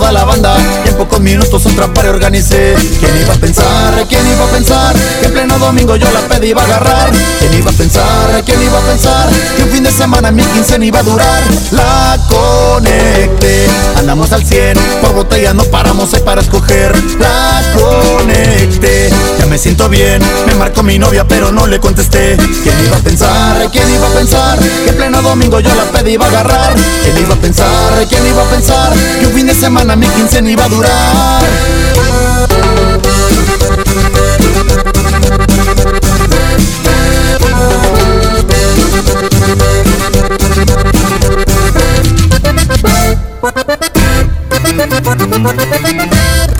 toda 0.05 0.11
la 0.11 0.23
banda 0.23 0.84
pocos 1.05 1.21
minutos 1.21 1.63
otra 1.65 1.93
pared 1.93 2.09
organicé. 2.09 2.75
¿Quién 2.99 3.15
iba 3.21 3.33
a 3.33 3.37
pensar? 3.37 4.05
¿Quién 4.09 4.25
iba 4.27 4.45
a 4.45 4.47
pensar? 4.47 4.95
Que 5.19 5.27
en 5.27 5.33
pleno 5.33 5.59
domingo 5.59 5.95
yo 5.95 6.07
la 6.11 6.21
pedí 6.21 6.49
iba 6.49 6.63
a 6.63 6.65
agarrar. 6.65 7.11
¿Quién 7.39 7.53
iba 7.53 7.69
a 7.69 7.73
pensar? 7.73 8.43
¿Quién 8.43 8.61
iba 8.61 8.79
a 8.79 8.81
pensar? 8.81 9.29
Que 9.55 9.63
un 9.63 9.69
fin 9.69 9.83
de 9.83 9.91
semana 9.91 10.31
mi 10.31 10.41
quincena 10.41 10.83
iba 10.83 10.99
a 10.99 11.03
durar. 11.03 11.43
La 11.71 12.17
conecté, 12.27 13.67
andamos 13.97 14.31
al 14.31 14.43
100. 14.45 14.77
Por 15.01 15.13
botella 15.13 15.53
no 15.53 15.63
paramos, 15.65 16.13
hay 16.13 16.21
para 16.21 16.41
escoger. 16.41 16.95
La 17.19 17.61
conecté, 17.75 19.09
ya 19.39 19.45
me 19.45 19.57
siento 19.59 19.87
bien. 19.89 20.21
Me 20.47 20.55
marcó 20.55 20.81
mi 20.81 20.97
novia, 20.97 21.27
pero 21.27 21.51
no 21.51 21.67
le 21.67 21.79
contesté. 21.79 22.35
¿Quién 22.63 22.85
iba 22.85 22.97
a 22.97 23.01
pensar? 23.01 23.69
¿Quién 23.71 23.89
iba 23.93 24.07
a 24.07 24.11
pensar? 24.11 24.57
Que 24.57 24.89
en 24.89 24.95
pleno 24.95 25.21
domingo 25.21 25.59
yo 25.59 25.69
la 25.75 25.83
pedí 25.83 26.13
iba 26.13 26.25
a 26.25 26.29
agarrar. 26.29 26.73
¿Quién 27.03 27.17
iba 27.19 27.35
a 27.35 27.37
pensar? 27.37 28.07
¿Quién 28.09 28.25
iba 28.25 28.41
a 28.41 28.49
pensar? 28.49 28.93
Que 29.19 29.27
un 29.27 29.33
fin 29.33 29.47
de 29.47 29.53
semana 29.53 29.95
mi 29.95 30.07
quincena 30.07 30.49
iba 30.49 30.65
a 30.65 30.69
durar. 30.69 30.94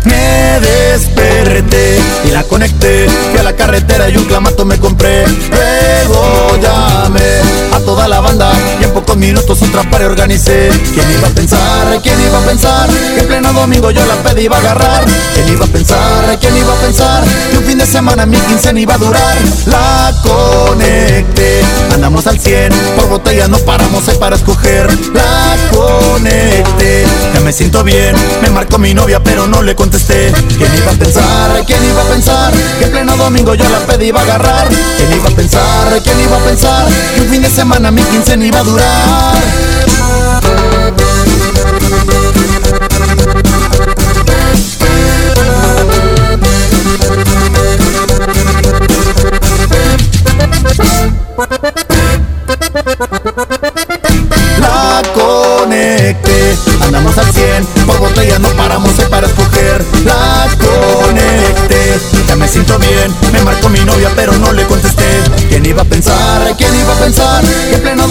Me 0.03 0.59
desperté 0.59 1.99
y 2.25 2.31
la 2.31 2.43
conecté. 2.43 3.07
Fui 3.31 3.39
a 3.39 3.43
la 3.43 3.53
carretera 3.53 4.09
y 4.09 4.17
un 4.17 4.25
clamato 4.25 4.65
me 4.65 4.77
compré. 4.79 5.25
Luego 5.49 6.57
llamé 6.61 7.41
a 7.73 7.79
toda 7.79 8.07
la 8.07 8.19
banda 8.19 8.51
pocos 8.95 9.17
minutos 9.17 9.61
otra 9.61 9.83
pared 9.91 10.05
organicé. 10.05 10.69
¿Quién 10.93 11.11
iba 11.11 11.27
a 11.27 11.31
pensar? 11.31 12.01
¿Quién 12.01 12.15
iba 12.21 12.39
a 12.39 12.41
pensar? 12.45 12.89
Que 12.89 13.19
en 13.19 13.27
pleno 13.27 13.51
domingo 13.51 13.91
yo 13.91 14.05
la 14.05 14.15
pedí 14.23 14.45
iba 14.45 14.55
a 14.55 14.59
agarrar. 14.61 15.03
¿Quién 15.33 15.49
iba 15.49 15.65
a 15.65 15.67
pensar? 15.67 16.39
¿Quién 16.39 16.55
iba 16.55 16.71
a 16.71 16.77
pensar? 16.77 17.23
Que 17.51 17.57
un 17.57 17.65
fin 17.65 17.77
de 17.77 17.85
semana 17.85 18.25
mi 18.25 18.37
quincena 18.37 18.79
iba 18.79 18.93
a 18.95 18.97
durar. 18.97 19.37
La 19.65 20.13
conecté, 20.23 21.61
andamos 21.93 22.25
al 22.25 22.39
100. 22.39 22.71
Por 22.95 23.09
botella 23.09 23.49
no 23.49 23.57
paramos, 23.59 24.07
hay 24.07 24.15
para 24.17 24.37
escoger. 24.37 24.87
La 25.13 25.57
conecté, 25.71 27.05
ya 27.33 27.41
me 27.41 27.51
siento 27.51 27.83
bien. 27.83 28.15
Me 28.41 28.49
marcó 28.49 28.77
mi 28.77 28.93
novia, 28.93 29.21
pero 29.21 29.45
no 29.45 29.61
le 29.61 29.75
contesté. 29.75 30.31
¿Quién 30.57 30.73
iba 30.73 30.91
a 30.93 30.95
pensar? 30.95 31.65
¿Quién 31.67 31.83
iba 31.83 32.01
a 32.01 32.05
pensar? 32.05 32.53
Que 32.79 32.85
en 32.85 32.91
pleno 32.91 33.17
domingo 33.17 33.55
yo 33.55 33.67
la 33.67 33.79
pedí 33.79 34.07
iba 34.07 34.21
a 34.21 34.23
agarrar. 34.23 34.69
¿Quién 34.69 35.11
iba 35.19 35.27
a 35.27 35.35
pensar? 35.35 36.01
¿Quién 36.01 36.21
iba 36.21 36.37
a 36.37 36.45
pensar? 36.45 36.87
Que 37.13 37.21
un 37.21 37.27
fin 37.27 37.41
de 37.41 37.49
semana 37.49 37.91
mi 37.91 38.01
quincena 38.03 38.45
iba 38.45 38.59
a 38.59 38.63
durar. 38.63 38.84
Pensar 38.85 39.84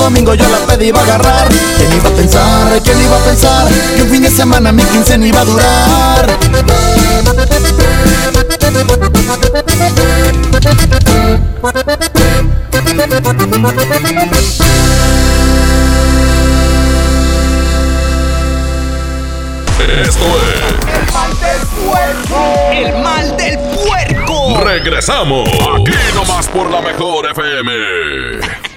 domingo 0.04 0.34
yo 0.34 0.46
la 0.50 0.58
pedí 0.66 0.88
iba 0.88 1.00
a 1.00 1.04
agarrar? 1.04 1.48
¿Quién 1.78 1.92
iba 1.94 2.10
a 2.10 2.12
pensar? 2.12 2.82
¿Quién 2.82 3.00
iba 3.00 3.16
a 3.16 3.20
pensar 3.20 3.68
que 3.96 4.02
un 4.02 4.10
fin 4.10 4.22
de 4.22 4.30
semana 4.30 4.70
mi 4.70 4.82
quincena 4.84 5.26
iba 5.26 5.40
a 5.40 5.44
durar? 5.46 6.38
Esto 20.02 20.26
es. 20.38 20.74
El 22.72 23.02
mal 23.02 23.36
del 23.38 23.58
puerco. 23.58 24.60
Regresamos. 24.64 25.48
Aquí 25.48 25.92
nomás 26.14 26.46
por 26.48 26.70
la 26.70 26.82
mejor 26.82 27.30
FM. 27.30 28.73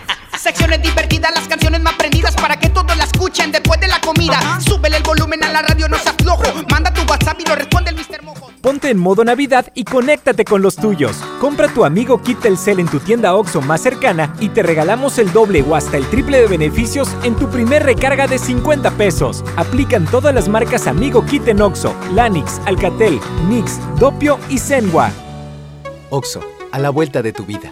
Secciones 0.67 0.93
divertidas, 0.95 1.31
las 1.33 1.47
canciones 1.47 1.81
más 1.81 1.93
prendidas 1.93 2.35
para 2.35 2.59
que 2.59 2.67
todos 2.67 2.97
la 2.97 3.05
escuchen 3.05 3.53
después 3.53 3.79
de 3.79 3.87
la 3.87 4.01
comida. 4.01 4.59
Súbele 4.59 4.97
el 4.97 5.03
volumen 5.03 5.41
a 5.45 5.49
la 5.49 5.61
radio, 5.61 5.87
no 5.87 5.97
se 5.97 6.09
aflojo. 6.09 6.43
Manda 6.69 6.93
tu 6.93 7.03
WhatsApp 7.09 7.39
y 7.39 7.45
lo 7.45 7.55
responde 7.55 7.91
el 7.91 7.95
Mr. 7.95 8.21
Mojo. 8.21 8.51
Ponte 8.61 8.89
en 8.89 8.97
modo 8.97 9.23
Navidad 9.23 9.71
y 9.75 9.85
conéctate 9.85 10.43
con 10.43 10.61
los 10.61 10.75
tuyos. 10.75 11.15
Compra 11.39 11.69
tu 11.69 11.85
amigo 11.85 12.21
Kit 12.21 12.41
Telcel 12.41 12.81
en 12.81 12.89
tu 12.89 12.99
tienda 12.99 13.33
OXO 13.33 13.61
más 13.61 13.79
cercana 13.79 14.35
y 14.41 14.49
te 14.49 14.61
regalamos 14.61 15.17
el 15.19 15.31
doble 15.31 15.61
o 15.61 15.73
hasta 15.73 15.95
el 15.95 16.05
triple 16.07 16.41
de 16.41 16.47
beneficios 16.47 17.15
en 17.23 17.37
tu 17.37 17.49
primer 17.49 17.83
recarga 17.83 18.27
de 18.27 18.37
50 18.37 18.91
pesos. 18.97 19.45
Aplican 19.55 20.03
todas 20.03 20.35
las 20.35 20.49
marcas 20.49 20.85
Amigo 20.85 21.25
Kit 21.25 21.47
en 21.47 21.61
OXO, 21.61 21.95
Lanix, 22.13 22.59
Alcatel, 22.65 23.21
Nix, 23.47 23.79
Dopio 23.97 24.37
y 24.49 24.57
Zenwa. 24.57 25.11
Oxo, 26.09 26.41
a 26.73 26.79
la 26.79 26.89
vuelta 26.89 27.21
de 27.21 27.31
tu 27.31 27.45
vida. 27.45 27.71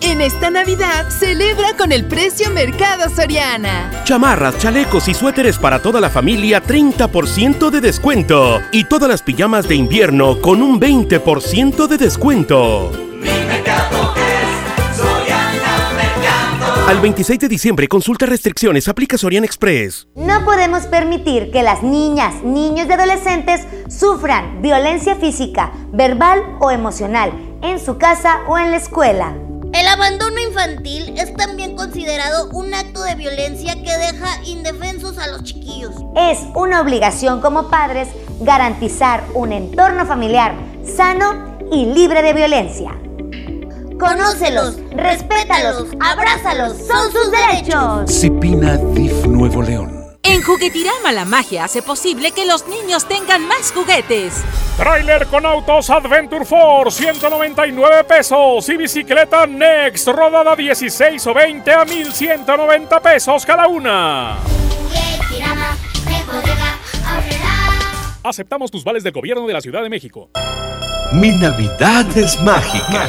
En 0.00 0.20
esta 0.20 0.50
Navidad, 0.50 1.08
celebra 1.10 1.74
con 1.76 1.90
el 1.90 2.06
precio 2.06 2.50
Mercado 2.50 3.08
Soriana. 3.08 3.90
Chamarras, 4.04 4.58
chalecos 4.58 5.08
y 5.08 5.14
suéteres 5.14 5.58
para 5.58 5.80
toda 5.80 6.00
la 6.00 6.10
familia 6.10 6.62
30% 6.62 7.70
de 7.70 7.80
descuento. 7.80 8.60
Y 8.72 8.84
todas 8.84 9.08
las 9.08 9.22
pijamas 9.22 9.66
de 9.68 9.74
invierno 9.74 10.40
con 10.40 10.62
un 10.62 10.80
20% 10.80 11.86
de 11.86 11.98
descuento. 11.98 12.92
Al 16.86 17.00
26 17.00 17.40
de 17.40 17.48
diciembre, 17.48 17.88
consulta 17.88 18.26
restricciones, 18.26 18.86
aplica 18.86 19.18
Sorian 19.18 19.42
Express. 19.42 20.06
No 20.14 20.44
podemos 20.44 20.84
permitir 20.84 21.50
que 21.50 21.64
las 21.64 21.82
niñas, 21.82 22.44
niños 22.44 22.86
y 22.88 22.92
adolescentes 22.92 23.66
sufran 23.88 24.62
violencia 24.62 25.16
física, 25.16 25.72
verbal 25.92 26.42
o 26.60 26.70
emocional 26.70 27.32
en 27.62 27.80
su 27.80 27.98
casa 27.98 28.38
o 28.46 28.56
en 28.56 28.70
la 28.70 28.76
escuela. 28.76 29.34
El 29.72 29.88
abandono 29.88 30.38
infantil 30.40 31.14
es 31.16 31.34
también 31.34 31.76
considerado 31.76 32.48
un 32.50 32.72
acto 32.72 33.02
de 33.02 33.14
violencia 33.14 33.74
que 33.74 33.96
deja 33.96 34.42
indefensos 34.44 35.18
a 35.18 35.28
los 35.28 35.42
chiquillos. 35.42 35.92
Es 36.14 36.38
una 36.54 36.80
obligación 36.80 37.40
como 37.40 37.68
padres 37.68 38.08
garantizar 38.40 39.24
un 39.34 39.52
entorno 39.52 40.06
familiar 40.06 40.54
sano 40.84 41.58
y 41.70 41.86
libre 41.86 42.22
de 42.22 42.32
violencia. 42.32 42.92
Conócelos, 43.98 44.78
respétalos, 44.90 45.88
abrázalos, 46.00 46.76
son 46.86 47.12
sus 47.12 47.30
derechos. 47.30 48.10
Cipina 48.10 48.76
DIF 48.76 49.26
Nuevo 49.26 49.62
León. 49.62 50.05
En 50.28 50.42
Juguetirama 50.42 51.12
la 51.12 51.24
magia 51.24 51.64
hace 51.64 51.82
posible 51.82 52.32
que 52.32 52.46
los 52.46 52.66
niños 52.66 53.06
tengan 53.06 53.46
más 53.46 53.70
juguetes. 53.72 54.42
Trailer 54.76 55.28
con 55.28 55.46
autos 55.46 55.88
Adventure 55.88 56.44
Force, 56.44 57.00
199 57.00 58.02
pesos. 58.02 58.68
Y 58.68 58.76
bicicleta 58.76 59.46
Next, 59.46 60.08
rodada 60.08 60.56
16 60.56 61.24
o 61.28 61.32
20 61.32 61.72
a 61.72 61.84
1190 61.84 63.00
pesos 63.00 63.46
cada 63.46 63.68
una. 63.68 64.38
Aceptamos 68.24 68.72
tus 68.72 68.82
vales 68.82 69.04
del 69.04 69.12
gobierno 69.12 69.46
de 69.46 69.52
la 69.52 69.60
Ciudad 69.60 69.82
de 69.82 69.88
México. 69.88 70.30
Mi 71.12 71.30
Navidad 71.30 72.04
es 72.18 72.40
mágica. 72.40 73.08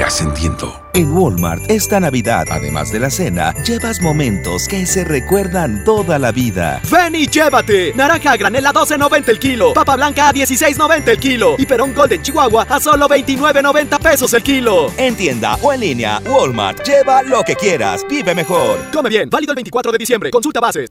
Ascendiendo. 0.00 0.80
En 0.94 1.12
Walmart 1.12 1.70
esta 1.70 2.00
Navidad, 2.00 2.46
además 2.50 2.92
de 2.92 3.00
la 3.00 3.10
cena, 3.10 3.54
llevas 3.64 4.00
momentos 4.00 4.68
que 4.68 4.86
se 4.86 5.04
recuerdan 5.04 5.84
toda 5.84 6.18
la 6.18 6.32
vida. 6.32 6.80
Ven 6.90 7.14
y 7.14 7.26
llévate. 7.26 7.92
Naranja 7.94 8.32
a 8.32 8.36
granel 8.36 8.66
a 8.66 8.72
12.90 8.72 9.28
el 9.28 9.38
kilo. 9.38 9.72
Papa 9.74 9.96
blanca 9.96 10.28
a 10.28 10.32
16.90 10.32 11.08
el 11.08 11.18
kilo. 11.18 11.54
Y 11.58 11.66
perón 11.66 11.94
Golden 11.94 12.22
Chihuahua 12.22 12.66
a 12.68 12.80
solo 12.80 13.08
29.90 13.08 13.98
pesos 14.00 14.32
el 14.34 14.42
kilo. 14.42 14.92
En 14.96 15.16
tienda 15.16 15.56
o 15.62 15.72
en 15.72 15.80
línea, 15.80 16.20
Walmart. 16.26 16.82
Lleva 16.86 17.22
lo 17.22 17.42
que 17.42 17.56
quieras. 17.56 18.04
Vive 18.08 18.34
mejor. 18.34 18.78
Come 18.92 19.08
bien. 19.08 19.28
Válido 19.28 19.52
el 19.52 19.56
24 19.56 19.92
de 19.92 19.98
diciembre. 19.98 20.30
Consulta 20.30 20.60
bases. 20.60 20.90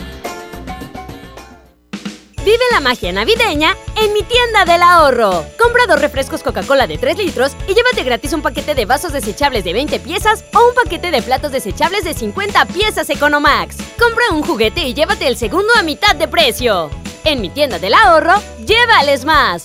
Vive 2.43 2.57
la 2.71 2.79
magia 2.79 3.11
navideña 3.11 3.75
en 4.01 4.13
mi 4.13 4.23
tienda 4.23 4.65
del 4.65 4.81
ahorro. 4.81 5.45
Compra 5.59 5.85
dos 5.87 6.01
refrescos 6.01 6.41
Coca-Cola 6.41 6.87
de 6.87 6.97
3 6.97 7.19
litros 7.19 7.55
y 7.67 7.75
llévate 7.75 8.03
gratis 8.03 8.33
un 8.33 8.41
paquete 8.41 8.73
de 8.73 8.85
vasos 8.85 9.13
desechables 9.13 9.63
de 9.63 9.73
20 9.73 9.99
piezas 9.99 10.43
o 10.55 10.69
un 10.69 10.73
paquete 10.73 11.11
de 11.11 11.21
platos 11.21 11.51
desechables 11.51 12.03
de 12.03 12.15
50 12.15 12.65
piezas 12.65 13.11
Economax. 13.11 13.77
Compra 13.99 14.23
un 14.31 14.41
juguete 14.41 14.87
y 14.87 14.95
llévate 14.95 15.27
el 15.27 15.37
segundo 15.37 15.69
a 15.77 15.83
mitad 15.83 16.15
de 16.15 16.27
precio. 16.27 16.89
En 17.25 17.41
mi 17.41 17.49
tienda 17.49 17.77
del 17.77 17.93
ahorro, 17.93 18.33
llévales 18.65 19.23
más. 19.23 19.63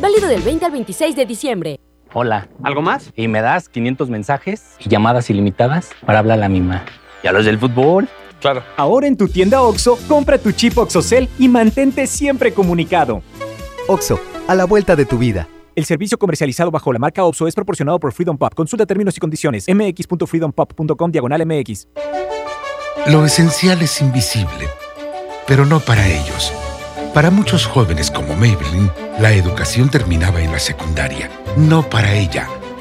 Válido 0.00 0.26
del 0.26 0.42
20 0.42 0.66
al 0.66 0.72
26 0.72 1.14
de 1.14 1.26
diciembre. 1.26 1.80
Hola. 2.12 2.48
¿Algo 2.64 2.82
más? 2.82 3.12
Y 3.14 3.28
me 3.28 3.40
das 3.40 3.68
500 3.68 4.10
mensajes 4.10 4.74
y 4.80 4.88
llamadas 4.88 5.30
ilimitadas 5.30 5.90
para 6.04 6.18
hablar 6.18 6.38
a 6.38 6.40
la 6.40 6.48
misma. 6.48 6.84
¿Y 7.22 7.28
a 7.28 7.32
los 7.32 7.44
del 7.44 7.60
fútbol? 7.60 8.08
Claro. 8.40 8.62
Ahora 8.76 9.06
en 9.06 9.16
tu 9.16 9.28
tienda 9.28 9.62
OXO, 9.62 9.98
compra 10.08 10.38
tu 10.38 10.52
chip 10.52 10.76
OXOCEL 10.76 11.28
y 11.38 11.48
mantente 11.48 12.06
siempre 12.06 12.52
comunicado. 12.52 13.22
OXO, 13.88 14.20
a 14.46 14.54
la 14.54 14.64
vuelta 14.64 14.96
de 14.96 15.04
tu 15.04 15.18
vida. 15.18 15.48
El 15.76 15.84
servicio 15.84 16.18
comercializado 16.18 16.70
bajo 16.70 16.90
la 16.90 16.98
marca 16.98 17.22
OPSO 17.22 17.48
es 17.48 17.54
proporcionado 17.54 18.00
por 18.00 18.10
Freedom 18.12 18.38
Pop. 18.38 18.54
Consulta 18.54 18.86
términos 18.86 19.14
y 19.18 19.20
condiciones. 19.20 19.66
mx.freedompop.com 19.68 21.10
diagonal 21.10 21.44
mx. 21.44 21.88
Lo 23.08 23.26
esencial 23.26 23.82
es 23.82 24.00
invisible, 24.00 24.68
pero 25.46 25.66
no 25.66 25.80
para 25.80 26.08
ellos. 26.08 26.50
Para 27.12 27.30
muchos 27.30 27.66
jóvenes 27.66 28.10
como 28.10 28.34
Maybelline, 28.34 28.90
la 29.20 29.32
educación 29.32 29.90
terminaba 29.90 30.40
en 30.40 30.50
la 30.50 30.58
secundaria. 30.58 31.30
No 31.56 31.82
para 31.88 32.14
ella. 32.14 32.48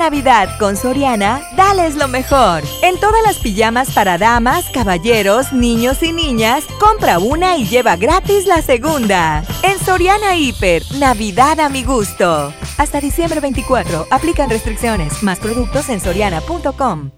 Navidad 0.00 0.48
con 0.58 0.78
Soriana, 0.78 1.42
dales 1.56 1.94
lo 1.94 2.08
mejor. 2.08 2.62
En 2.82 2.98
todas 2.98 3.22
las 3.22 3.36
pijamas 3.36 3.90
para 3.90 4.16
damas, 4.16 4.64
caballeros, 4.72 5.52
niños 5.52 6.02
y 6.02 6.14
niñas, 6.14 6.64
compra 6.80 7.18
una 7.18 7.58
y 7.58 7.66
lleva 7.66 7.96
gratis 7.96 8.46
la 8.46 8.62
segunda. 8.62 9.44
En 9.62 9.78
Soriana 9.78 10.36
Hiper, 10.36 10.82
Navidad 10.98 11.60
a 11.60 11.68
mi 11.68 11.84
gusto. 11.84 12.50
Hasta 12.78 12.98
diciembre 13.02 13.40
24, 13.40 14.06
aplican 14.10 14.48
restricciones. 14.48 15.22
Más 15.22 15.38
productos 15.38 15.90
en 15.90 16.00
soriana.com. 16.00 17.10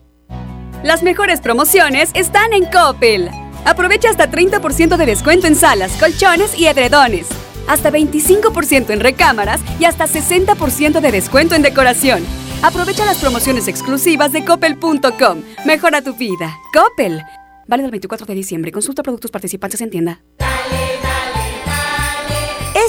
Las 0.83 1.05
mejores 1.05 1.40
promociones 1.40 2.11
están 2.14 2.53
en 2.53 2.64
Coppel. 2.64 3.31
Aprovecha 3.64 4.11
hasta 4.11 4.29
30% 4.29 4.97
de 4.97 5.07
descuento 5.07 5.47
en 5.47 5.55
salas, 5.55 5.92
colchones 6.01 6.59
y 6.59 6.66
edredones 6.66 7.29
hasta 7.68 7.92
25% 7.92 8.90
en 8.90 8.99
recámaras 8.99 9.61
y 9.79 9.85
hasta 9.85 10.07
60% 10.07 11.01
de 11.01 11.12
descuento 11.12 11.55
en 11.55 11.62
decoración. 11.62 12.25
Aprovecha 12.62 13.05
las 13.05 13.18
promociones 13.18 13.66
exclusivas 13.66 14.31
de 14.31 14.44
coppel.com. 14.44 15.42
Mejora 15.66 16.01
tu 16.01 16.14
vida. 16.14 16.57
Coppel. 16.72 17.20
Vale 17.66 17.83
del 17.83 17.90
24 17.90 18.25
de 18.25 18.35
diciembre. 18.35 18.70
Consulta 18.70 19.03
productos 19.03 19.33
participantes 19.33 19.81
en 19.81 19.90
tienda. 19.90 20.22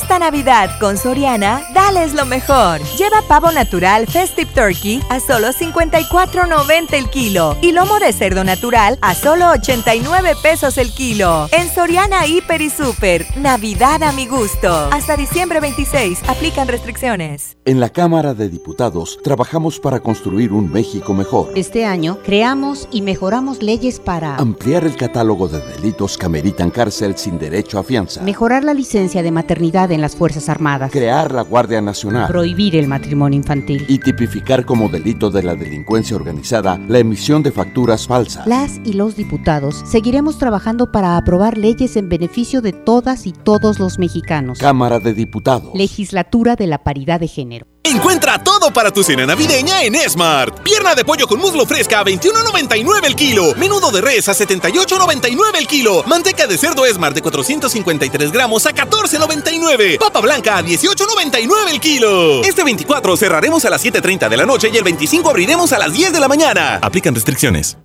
Esta 0.04 0.20
Navidad 0.20 0.70
con 0.82 0.98
Soriana, 0.98 1.66
dales 1.74 2.14
lo 2.14 2.26
mejor. 2.26 2.82
Lleva 2.98 3.22
pavo 3.26 3.54
natural 3.54 4.06
Festive 4.06 4.52
Turkey 4.54 5.02
a 5.10 5.22
solo 5.22 5.48
54.90 5.48 6.94
el 6.94 7.10
kilo 7.10 7.56
y 7.62 7.72
lomo 7.72 8.00
de 8.00 8.12
cerdo 8.12 8.44
natural 8.44 9.00
a 9.02 9.16
solo 9.16 9.52
89 9.52 10.34
pesos 10.44 10.78
el 10.78 10.94
kilo. 10.94 11.48
En 11.54 11.70
Soriana 11.70 12.28
Hiper 12.28 12.62
y 12.62 12.70
Super, 12.70 13.26
Navidad 13.38 14.04
a 14.04 14.12
mi 14.12 14.28
gusto. 14.28 14.90
Hasta 14.92 15.16
diciembre 15.16 15.62
26, 15.62 16.24
aplican 16.28 16.68
restricciones. 16.68 17.56
En 17.64 17.80
la 17.80 17.88
Cámara 17.88 18.34
de 18.34 18.50
Diputados 18.50 19.18
trabajamos 19.24 19.80
para 19.80 20.02
construir 20.02 20.52
un 20.52 20.70
México 20.70 21.14
mejor. 21.14 21.54
Este 21.56 21.86
año 21.86 22.20
creamos 22.26 22.90
y 22.92 23.04
mejoramos 23.04 23.64
leyes 23.64 24.02
para 24.02 24.36
ampliar 24.36 24.84
el 24.84 24.98
catálogo 24.98 25.48
de 25.48 25.62
delitos 25.62 26.18
que 26.18 26.26
ameritan 26.26 26.72
cárcel 26.72 27.16
sin 27.16 27.40
derecho 27.40 27.80
a 27.80 27.84
fianza, 27.84 28.22
mejorar 28.22 28.66
la 28.66 28.74
licencia 28.74 29.24
de 29.24 29.32
maternidad 29.32 29.93
en 29.94 30.02
las 30.02 30.16
Fuerzas 30.16 30.50
Armadas, 30.50 30.92
crear 30.92 31.32
la 31.32 31.42
Guardia 31.42 31.82
Nacional, 31.82 32.28
prohibir 32.28 32.76
el 32.76 32.88
matrimonio 32.88 33.38
infantil 33.38 33.86
y 33.88 34.00
tipificar 34.00 34.66
como 34.66 34.90
delito 34.90 35.30
de 35.30 35.44
la 35.44 35.56
delincuencia 35.56 36.16
organizada 36.16 36.80
la 36.88 37.00
emisión 37.00 37.44
de 37.44 37.52
facturas 37.52 38.08
falsas. 38.08 38.48
Las 38.48 38.80
y 38.84 38.94
los 38.94 39.16
diputados 39.16 39.84
seguiremos 39.86 40.38
trabajando 40.38 40.92
para 40.92 41.18
aprobar 41.18 41.58
leyes 41.58 41.96
en 41.96 42.10
beneficio 42.10 42.62
de 42.62 42.74
todas 42.74 43.26
y 43.28 43.32
todos 43.32 43.80
los 43.80 44.00
mexicanos. 44.00 44.60
Cámara 44.60 45.00
de 45.00 45.14
Diputados. 45.14 45.74
Legislatura 45.76 46.56
de 46.56 46.68
la 46.68 46.84
Paridad 46.84 47.20
de 47.20 47.28
Género. 47.28 47.73
Encuentra 47.86 48.42
todo 48.42 48.72
para 48.72 48.92
tu 48.92 49.04
cena 49.04 49.26
navideña 49.26 49.84
en 49.84 49.96
Smart. 50.10 50.62
Pierna 50.62 50.96
de 50.96 51.04
pollo 51.04 51.28
con 51.28 51.38
muslo 51.38 51.66
fresca 51.66 52.00
a 52.00 52.06
21.99 52.06 53.06
el 53.06 53.14
kilo. 53.14 53.54
Menudo 53.56 53.92
de 53.92 54.00
res 54.00 54.30
a 54.30 54.32
78.99 54.32 55.58
el 55.58 55.68
kilo. 55.68 56.02
Manteca 56.08 56.48
de 56.48 56.58
cerdo 56.58 56.86
Smart 56.86 57.14
de 57.14 57.22
453 57.22 58.32
gramos 58.32 58.66
a 58.66 58.74
14.99. 58.74 60.00
Papa 60.00 60.22
blanca 60.22 60.58
a 60.58 60.64
18.99 60.64 61.50
el 61.72 61.82
kilo. 61.82 62.42
Este 62.46 62.64
24 62.64 63.18
cerraremos 63.18 63.66
a 63.66 63.70
las 63.70 63.84
7.30 63.84 64.30
de 64.30 64.38
la 64.38 64.46
noche 64.46 64.70
y 64.74 64.78
el 64.78 64.84
25 64.86 65.30
abriremos 65.30 65.74
a 65.74 65.78
las 65.78 65.92
10 65.92 66.14
de 66.14 66.20
la 66.22 66.30
mañana. 66.30 66.80
Aplican 66.82 67.14
restricciones. 67.14 67.78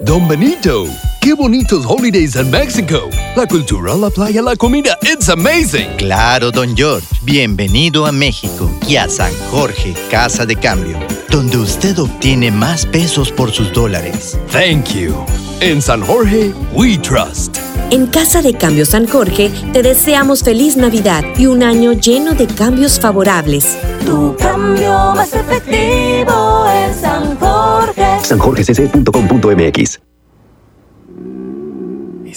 Don 0.00 0.26
Benito, 0.26 0.86
qué 1.20 1.34
bonitos 1.34 1.84
holidays 1.86 2.36
en 2.36 2.50
México. 2.50 3.08
La 3.36 3.46
cultura, 3.46 3.94
la 3.94 4.10
playa, 4.10 4.42
la 4.42 4.56
comida, 4.56 4.98
it's 5.02 5.28
amazing. 5.28 5.96
Claro, 5.98 6.50
Don 6.50 6.76
George, 6.76 7.06
bienvenido 7.22 8.06
a 8.06 8.12
México 8.12 8.70
y 8.88 8.96
a 8.96 9.08
San 9.08 9.32
Jorge, 9.50 9.94
Casa 10.10 10.46
de 10.46 10.56
Cambio, 10.56 10.98
donde 11.30 11.58
usted 11.58 11.98
obtiene 11.98 12.50
más 12.50 12.86
pesos 12.86 13.30
por 13.30 13.52
sus 13.52 13.72
dólares. 13.72 14.38
Thank 14.50 14.94
you. 14.94 15.14
En 15.60 15.82
San 15.82 16.00
Jorge, 16.00 16.52
we 16.72 16.96
trust. 16.98 17.58
En 17.90 18.06
Casa 18.06 18.40
de 18.40 18.54
Cambio 18.54 18.86
San 18.86 19.06
Jorge 19.06 19.50
te 19.72 19.82
deseamos 19.82 20.42
feliz 20.42 20.76
Navidad 20.76 21.24
y 21.36 21.46
un 21.46 21.62
año 21.62 21.92
lleno 21.92 22.34
de 22.34 22.46
cambios 22.46 22.98
favorables. 23.00 23.76
Tu 24.06 24.36
cambio 24.36 25.12
más 25.14 25.32
efectivo 25.34 26.66
en 26.72 26.94
San 26.94 27.36
Jorge. 27.38 28.24
sanjorgecc.com.mx 28.24 30.09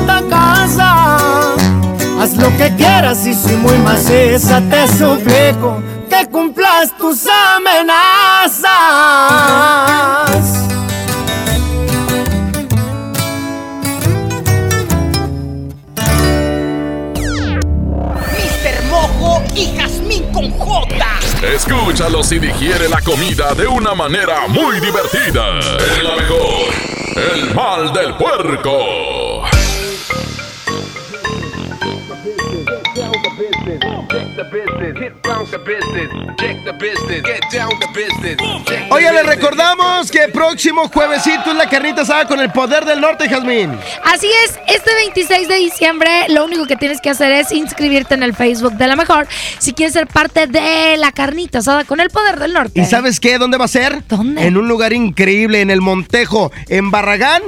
esta 0.00 0.22
casa. 0.28 1.16
Haz 2.20 2.36
lo 2.36 2.48
que 2.56 2.74
quieras 2.76 3.26
y 3.26 3.34
soy 3.34 3.56
muy 3.56 3.78
maciza, 3.78 4.60
te 4.68 4.86
suplico 4.88 5.82
que 6.08 6.26
cumplas 6.30 6.96
tus 6.98 7.26
amenazas. 7.56 8.68
Mr. 18.32 18.84
Mojo 18.90 19.42
y 19.54 19.76
Jazmín 19.76 20.24
con 20.32 20.50
J. 20.50 20.88
Escúchalo 21.54 22.22
si 22.22 22.38
digiere 22.38 22.86
la 22.88 23.00
comida 23.00 23.54
de 23.54 23.66
una 23.66 23.94
manera 23.94 24.46
muy 24.48 24.78
divertida. 24.78 25.58
Es 25.58 26.02
la 26.02 26.16
mejor. 26.16 26.90
El 27.16 27.54
mal 27.54 27.92
del 27.92 28.14
puerco. 28.14 29.29
Oye, 38.90 39.12
les 39.12 39.26
recordamos 39.26 40.10
que 40.10 40.28
próximo 40.28 40.88
juevesito 40.88 41.50
es 41.50 41.56
la 41.56 41.68
carnita 41.68 42.02
asada 42.02 42.26
con 42.26 42.40
el 42.40 42.50
poder 42.50 42.84
del 42.84 43.00
norte, 43.00 43.28
Jazmín. 43.28 43.78
Así 44.04 44.28
es, 44.44 44.58
este 44.66 44.94
26 44.94 45.48
de 45.48 45.54
diciembre 45.56 46.10
lo 46.28 46.44
único 46.44 46.66
que 46.66 46.76
tienes 46.76 47.00
que 47.00 47.10
hacer 47.10 47.32
es 47.32 47.52
inscribirte 47.52 48.14
en 48.14 48.22
el 48.22 48.34
Facebook 48.34 48.74
de 48.74 48.86
la 48.86 48.96
mejor 48.96 49.26
si 49.58 49.72
quieres 49.72 49.92
ser 49.92 50.06
parte 50.06 50.46
de 50.46 50.96
la 50.96 51.12
carnita 51.12 51.58
asada 51.58 51.84
con 51.84 52.00
el 52.00 52.10
poder 52.10 52.38
del 52.38 52.52
norte. 52.52 52.80
¿Y 52.80 52.84
sabes 52.84 53.20
qué? 53.20 53.38
¿Dónde 53.38 53.58
va 53.58 53.66
a 53.66 53.68
ser? 53.68 54.06
¿Dónde? 54.08 54.46
En 54.46 54.56
un 54.56 54.68
lugar 54.68 54.92
increíble, 54.92 55.60
en 55.60 55.70
el 55.70 55.80
Montejo, 55.80 56.52
en 56.68 56.90
Barragán 56.90 57.42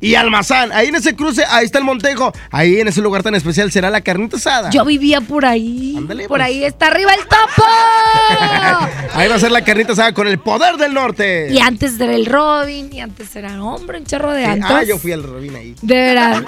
y 0.00 0.14
Almazán. 0.14 0.72
Ahí 0.72 0.88
en 0.88 0.94
ese 0.96 1.16
cruce, 1.16 1.44
ahí 1.48 1.64
está 1.64 1.78
el 1.78 1.84
Montejo. 1.84 2.32
Ahí 2.50 2.80
en 2.80 2.88
ese 2.88 3.00
lugar 3.00 3.22
tan 3.22 3.34
especial 3.34 3.70
será 3.72 3.90
la 3.90 4.00
carnita 4.00 4.36
asada. 4.36 4.70
Yo 4.70 4.84
vivía 4.84 5.20
por 5.20 5.44
ahí. 5.46 5.94
por 6.06 6.26
pues. 6.28 6.42
ahí 6.42 6.64
está 6.64 6.88
arriba 6.88 7.12
el 7.14 7.20
topo. 7.26 7.64
Ahí 9.14 9.28
va 9.28 9.36
a 9.36 9.38
ser 9.38 9.50
la 9.50 9.64
carnita 9.64 9.92
asada 9.92 10.12
con 10.12 10.28
el 10.28 10.38
poder 10.38 10.76
del 10.76 10.92
norte. 10.92 11.48
y 11.50 11.58
antes 11.58 11.98
era 11.98 12.14
el 12.14 12.26
Robin, 12.26 12.92
y 12.92 13.00
antes 13.00 13.34
era 13.34 13.62
hombre, 13.62 13.98
un 13.98 14.04
chorro 14.04 14.32
de 14.32 14.44
Sí, 14.44 14.50
antes. 14.50 14.70
Ah, 14.70 14.82
yo 14.82 14.98
fui 14.98 15.12
al 15.12 15.22
Robin 15.22 15.54
ahí. 15.56 15.74
De 15.80 15.94
veras. 15.94 16.42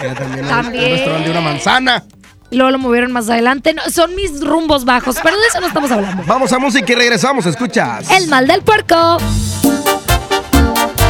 Era 0.00 0.14
también, 0.14 0.46
También. 0.46 0.84
el 0.84 0.90
restaurante 0.92 1.24
de 1.24 1.30
una 1.32 1.40
manzana. 1.40 2.04
Y 2.50 2.56
luego 2.56 2.70
lo 2.70 2.78
movieron 2.78 3.10
más 3.10 3.28
adelante. 3.28 3.74
No, 3.74 3.82
son 3.90 4.14
mis 4.14 4.40
rumbos 4.40 4.84
bajos, 4.84 5.16
pero 5.22 5.36
de 5.36 5.46
eso 5.48 5.60
no 5.60 5.66
estamos 5.66 5.90
hablando. 5.90 6.22
Vamos 6.26 6.52
a 6.52 6.58
música 6.58 6.92
y 6.92 6.94
regresamos, 6.94 7.46
escuchas. 7.46 8.08
El 8.10 8.28
mal 8.28 8.46
del 8.46 8.62
puerco. 8.62 9.18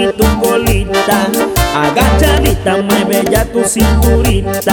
Mami 0.00 0.16
tu 0.16 0.24
colita. 0.40 1.28
Agachadita, 1.76 2.80
mueve 2.80 3.20
ya 3.30 3.44
tu 3.44 3.60
cinturita. 3.60 4.72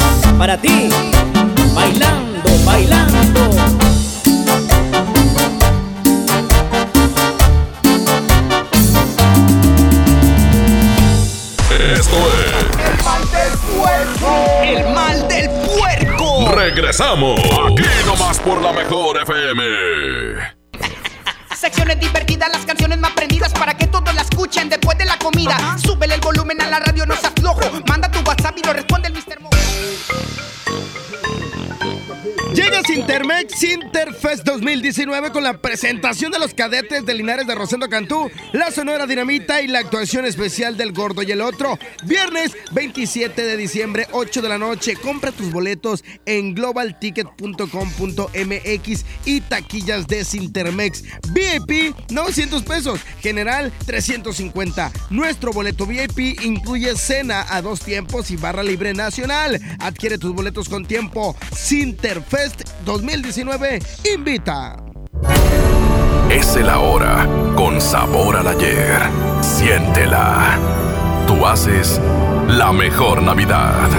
para 0.41 0.57
ti, 0.57 0.89
bailando, 1.75 2.49
bailando. 2.65 3.41
Esto 11.93 12.17
es 12.39 12.81
El 12.81 13.03
mal 13.03 13.29
del 13.29 13.53
puerco. 13.69 14.29
El 14.63 14.95
mal 14.95 15.27
del 15.27 15.49
puerco. 15.51 16.51
Regresamos. 16.55 17.39
Aquí 17.39 17.83
nomás 18.07 18.39
por 18.39 18.63
la 18.63 18.73
mejor 18.73 19.21
FM. 19.21 20.60
Secciones 21.71 22.01
divertidas 22.01 22.51
las 22.51 22.65
canciones 22.65 22.99
más 22.99 23.11
prendidas 23.13 23.53
para 23.53 23.73
que 23.77 23.87
todos 23.87 24.13
la 24.13 24.23
escuchen 24.23 24.67
después 24.67 24.97
de 24.97 25.05
la 25.05 25.17
comida. 25.17 25.77
Súbele 25.81 26.15
el 26.15 26.19
volumen 26.19 26.61
a 26.61 26.67
la 26.67 26.79
radio, 26.79 27.05
no 27.05 27.15
se 27.15 27.27
aflojo. 27.27 27.61
Manda 27.87 28.11
tu 28.11 28.19
WhatsApp 28.27 28.57
y 28.57 28.61
lo 28.61 28.73
responde 28.73 29.07
el 29.07 29.13
Mr. 29.13 29.39
Mo. 29.39 29.49
Llega 32.61 32.83
Sintermex 32.83 33.57
Sinterfest 33.57 34.45
2019 34.45 35.31
con 35.31 35.43
la 35.43 35.57
presentación 35.57 36.31
de 36.31 36.37
los 36.37 36.53
cadetes 36.53 37.03
de 37.03 37.15
Linares 37.15 37.47
de 37.47 37.55
Rosendo 37.55 37.89
Cantú, 37.89 38.29
la 38.53 38.69
Sonora 38.69 39.07
Dinamita 39.07 39.63
y 39.63 39.67
la 39.67 39.79
actuación 39.79 40.27
especial 40.27 40.77
del 40.77 40.91
Gordo 40.91 41.23
y 41.23 41.31
el 41.31 41.41
Otro. 41.41 41.79
Viernes 42.03 42.55
27 42.73 43.43
de 43.43 43.57
diciembre, 43.57 44.05
8 44.11 44.43
de 44.43 44.49
la 44.49 44.59
noche. 44.59 44.95
Compra 44.95 45.31
tus 45.31 45.51
boletos 45.51 46.03
en 46.27 46.53
globalticket.com.mx 46.53 49.05
y 49.25 49.41
taquillas 49.41 50.05
de 50.05 50.23
Sintermex. 50.23 51.03
VIP 51.31 51.95
900 52.11 52.61
pesos, 52.61 52.99
general 53.21 53.73
350. 53.87 54.91
Nuestro 55.09 55.51
boleto 55.51 55.87
VIP 55.87 56.39
incluye 56.43 56.95
cena 56.95 57.43
a 57.49 57.63
dos 57.63 57.79
tiempos 57.79 58.29
y 58.29 58.35
barra 58.35 58.61
libre 58.61 58.93
nacional. 58.93 59.59
Adquiere 59.79 60.19
tus 60.19 60.35
boletos 60.35 60.69
con 60.69 60.85
tiempo. 60.85 61.35
Sinterfest 61.55 62.50
2019 62.85 63.79
invita. 64.15 64.77
Es 66.29 66.55
el 66.55 66.69
ahora 66.69 67.27
con 67.55 67.81
sabor 67.81 68.37
al 68.37 68.47
ayer. 68.47 68.99
Siéntela. 69.41 70.57
Tú 71.27 71.45
haces 71.45 71.99
la 72.47 72.71
mejor 72.71 73.21
Navidad. 73.21 73.89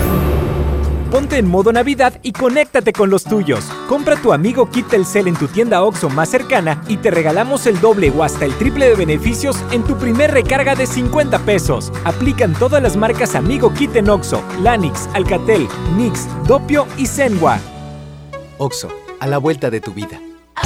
Ponte 1.13 1.37
en 1.37 1.47
modo 1.47 1.75
Navidad 1.75 2.19
y 2.23 2.33
conéctate 2.33 2.95
con 2.95 3.11
los 3.11 3.25
tuyos. 3.25 3.67
Compra 3.87 4.17
tu 4.17 4.33
amigo 4.33 4.71
Kit 4.71 4.89
Telcel 4.89 5.29
en 5.29 5.37
tu 5.37 5.47
tienda 5.47 5.83
OXO 5.83 6.09
más 6.09 6.31
cercana 6.31 6.83
y 6.89 6.97
te 6.97 7.11
regalamos 7.11 7.67
el 7.67 7.79
doble 7.83 8.11
o 8.17 8.25
hasta 8.25 8.47
el 8.47 8.55
triple 8.55 8.89
de 8.89 8.95
beneficios 8.95 9.63
en 9.73 9.83
tu 9.83 9.99
primer 9.99 10.31
recarga 10.31 10.75
de 10.75 10.87
50 10.87 11.41
pesos. 11.41 11.93
Aplican 12.05 12.55
todas 12.55 12.83
las 12.83 12.97
marcas 12.97 13.35
Amigo 13.35 13.75
Kit 13.75 13.95
en 13.97 14.09
OXO, 14.09 14.43
Lanix, 14.63 15.07
Alcatel, 15.13 15.69
Nix, 15.99 16.27
Dopio 16.47 16.87
y 16.97 17.07
Zenwa. 17.07 17.59
Oxo, 18.63 18.89
a 19.19 19.27
la 19.27 19.39
vuelta 19.39 19.71
de 19.71 19.81
tu 19.81 19.93
vida. 19.93 20.21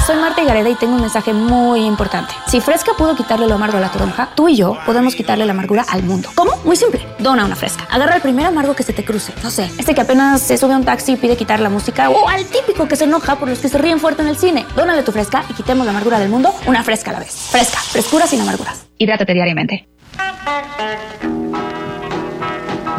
Soy 0.05 0.17
Marta 0.17 0.43
Gareda 0.43 0.69
y 0.69 0.75
tengo 0.75 0.93
un 0.93 1.01
mensaje 1.01 1.33
muy 1.33 1.83
importante. 1.83 2.31
Si 2.45 2.61
Fresca 2.61 2.91
pudo 2.95 3.15
quitarle 3.15 3.47
lo 3.47 3.55
amargo 3.55 3.77
a 3.77 3.81
la 3.81 3.91
toronja, 3.91 4.29
tú 4.35 4.47
y 4.47 4.55
yo 4.55 4.77
podemos 4.85 5.15
quitarle 5.15 5.47
la 5.47 5.53
amargura 5.53 5.83
al 5.89 6.03
mundo. 6.03 6.29
¿Cómo? 6.35 6.51
Muy 6.63 6.75
simple. 6.75 7.01
Dona 7.17 7.43
una 7.43 7.55
Fresca. 7.55 7.87
Agarra 7.89 8.17
el 8.17 8.21
primer 8.21 8.45
amargo 8.45 8.75
que 8.75 8.83
se 8.83 8.93
te 8.93 9.03
cruce. 9.03 9.33
No 9.41 9.49
sé, 9.49 9.63
este 9.79 9.95
que 9.95 10.01
apenas 10.01 10.43
se 10.43 10.59
sube 10.59 10.75
a 10.75 10.77
un 10.77 10.85
taxi 10.85 11.13
y 11.13 11.15
pide 11.15 11.35
quitar 11.35 11.59
la 11.59 11.69
música 11.69 12.11
o 12.11 12.29
al 12.29 12.45
típico 12.45 12.87
que 12.87 12.95
se 12.95 13.05
enoja 13.05 13.37
por 13.37 13.49
los 13.49 13.57
que 13.57 13.67
se 13.67 13.79
ríen 13.79 13.99
fuerte 13.99 14.21
en 14.21 14.27
el 14.27 14.37
cine. 14.37 14.67
Dónale 14.75 15.01
tu 15.01 15.11
Fresca 15.11 15.43
y 15.49 15.53
quitemos 15.53 15.83
la 15.83 15.89
amargura 15.89 16.19
del 16.19 16.29
mundo 16.29 16.53
una 16.67 16.83
Fresca 16.83 17.09
a 17.09 17.13
la 17.13 17.19
vez. 17.21 17.31
Fresca. 17.49 17.79
Frescura 17.79 18.27
sin 18.27 18.41
amarguras. 18.41 18.85
Hidrátate 18.99 19.33
diariamente. 19.33 19.87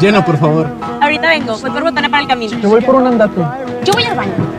Llena, 0.01 0.25
por 0.25 0.37
favor. 0.37 0.67
Ahorita 1.01 1.29
vengo, 1.29 1.57
voy 1.57 1.71
por 1.71 1.83
botana 1.83 2.09
para 2.09 2.23
el 2.23 2.27
camino. 2.27 2.59
Te 2.59 2.67
voy 2.67 2.81
por 2.81 2.95
un 2.95 3.07
andate. 3.07 3.41
Yo 3.85 3.93
voy 3.93 4.03
al 4.03 4.15
baño. 4.17 4.58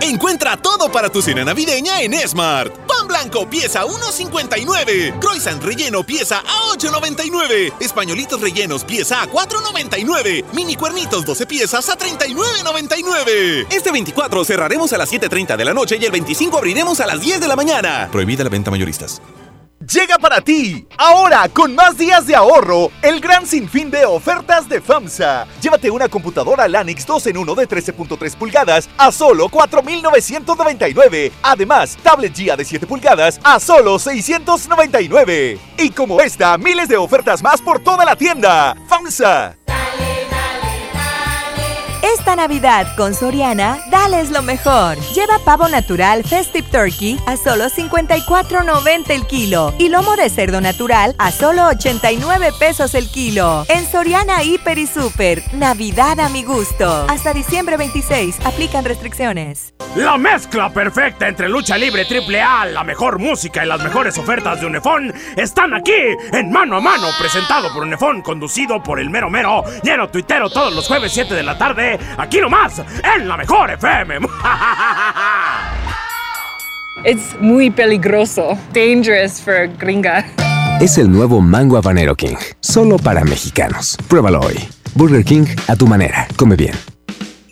Encuentra 0.00 0.56
todo 0.56 0.90
para 0.90 1.10
tu 1.10 1.20
cena 1.20 1.44
navideña 1.44 2.00
en 2.00 2.14
Smart. 2.26 2.74
Pan 2.86 3.06
blanco 3.06 3.48
pieza 3.48 3.84
1.59. 3.84 5.18
Croissant 5.18 5.62
relleno 5.62 6.04
pieza 6.04 6.38
a 6.38 6.76
8.99. 6.76 7.74
Españolitos 7.80 8.40
rellenos 8.40 8.84
pieza 8.84 9.22
a 9.22 9.30
4.99. 9.30 10.44
Mini 10.52 10.76
cuernitos 10.76 11.24
12 11.24 11.46
piezas 11.46 11.88
a 11.90 11.98
39.99. 11.98 13.66
Este 13.70 13.92
24 13.92 14.44
cerraremos 14.44 14.92
a 14.92 14.98
las 14.98 15.12
7.30 15.12 15.56
de 15.56 15.64
la 15.64 15.74
noche 15.74 15.98
y 16.00 16.04
el 16.04 16.12
25 16.12 16.56
abriremos 16.56 17.00
a 17.00 17.06
las 17.06 17.20
10 17.20 17.40
de 17.40 17.48
la 17.48 17.56
mañana. 17.56 18.08
Prohibida 18.10 18.42
la 18.42 18.50
venta 18.50 18.70
mayoristas. 18.70 19.20
Llega 19.88 20.18
para 20.18 20.42
ti, 20.42 20.86
ahora 20.98 21.48
con 21.48 21.74
más 21.74 21.96
días 21.96 22.26
de 22.26 22.36
ahorro, 22.36 22.90
el 23.00 23.18
gran 23.18 23.46
sinfín 23.46 23.90
de 23.90 24.04
ofertas 24.04 24.68
de 24.68 24.78
FAMSA. 24.78 25.46
Llévate 25.62 25.90
una 25.90 26.06
computadora 26.06 26.68
Lanix 26.68 27.06
2 27.06 27.28
en 27.28 27.38
1 27.38 27.54
de 27.54 27.66
13.3 27.66 28.36
pulgadas 28.36 28.90
a 28.98 29.10
solo 29.10 29.48
4.999. 29.48 31.32
Además, 31.42 31.96
tablet 32.02 32.34
GIA 32.36 32.56
de 32.56 32.66
7 32.66 32.86
pulgadas 32.86 33.40
a 33.42 33.58
solo 33.58 33.98
699. 33.98 35.58
Y 35.78 35.90
como 35.90 36.20
esta, 36.20 36.58
miles 36.58 36.90
de 36.90 36.98
ofertas 36.98 37.42
más 37.42 37.62
por 37.62 37.82
toda 37.82 38.04
la 38.04 38.16
tienda. 38.16 38.76
FAMSA. 38.86 39.56
Esta 42.20 42.36
Navidad 42.36 42.86
con 42.98 43.14
Soriana, 43.14 43.78
dales 43.90 44.30
lo 44.30 44.42
mejor. 44.42 44.98
Lleva 45.14 45.38
pavo 45.42 45.68
natural 45.68 46.22
Festive 46.22 46.68
Turkey 46.70 47.18
a 47.24 47.38
solo 47.38 47.64
54.90 47.64 49.10
el 49.10 49.26
kilo 49.26 49.72
y 49.78 49.88
lomo 49.88 50.16
de 50.16 50.28
cerdo 50.28 50.60
natural 50.60 51.14
a 51.16 51.32
solo 51.32 51.68
89 51.68 52.50
pesos 52.58 52.94
el 52.94 53.08
kilo. 53.08 53.64
En 53.70 53.90
Soriana 53.90 54.42
Hiper 54.42 54.76
y 54.76 54.86
Super, 54.86 55.42
Navidad 55.54 56.20
a 56.20 56.28
mi 56.28 56.44
gusto. 56.44 57.06
Hasta 57.08 57.32
diciembre 57.32 57.78
26, 57.78 58.40
aplican 58.44 58.84
restricciones. 58.84 59.72
La 59.96 60.16
mezcla 60.16 60.70
perfecta 60.70 61.26
entre 61.26 61.48
lucha 61.48 61.76
libre 61.76 62.04
triple 62.04 62.40
A, 62.40 62.64
la 62.64 62.84
mejor 62.84 63.18
música 63.18 63.64
y 63.64 63.66
las 63.66 63.82
mejores 63.82 64.16
ofertas 64.18 64.60
de 64.60 64.66
Unefón 64.66 65.12
están 65.36 65.74
aquí 65.74 65.92
en 66.32 66.52
Mano 66.52 66.76
a 66.76 66.80
Mano, 66.80 67.08
presentado 67.18 67.72
por 67.72 67.82
Unefón, 67.82 68.22
conducido 68.22 68.80
por 68.82 69.00
el 69.00 69.10
mero 69.10 69.30
mero, 69.30 69.64
lleno 69.82 70.08
tuitero 70.08 70.48
todos 70.48 70.72
los 70.72 70.86
jueves 70.86 71.10
7 71.12 71.34
de 71.34 71.42
la 71.42 71.58
tarde, 71.58 71.98
aquí 72.16 72.40
nomás, 72.40 72.82
en 73.16 73.28
la 73.28 73.36
mejor 73.36 73.70
FM. 73.70 74.18
Es 77.04 77.34
muy 77.40 77.70
peligroso. 77.70 78.58
Dangerous 78.74 79.40
for 79.40 79.68
gringa. 79.78 80.26
Es 80.80 80.98
el 80.98 81.10
nuevo 81.10 81.40
Mango 81.40 81.76
Habanero 81.78 82.14
King, 82.14 82.36
solo 82.60 82.98
para 82.98 83.24
mexicanos. 83.24 83.96
Pruébalo 84.08 84.40
hoy. 84.40 84.56
Burger 84.94 85.24
King 85.24 85.46
a 85.68 85.76
tu 85.76 85.86
manera. 85.86 86.26
Come 86.36 86.56
bien. 86.56 86.74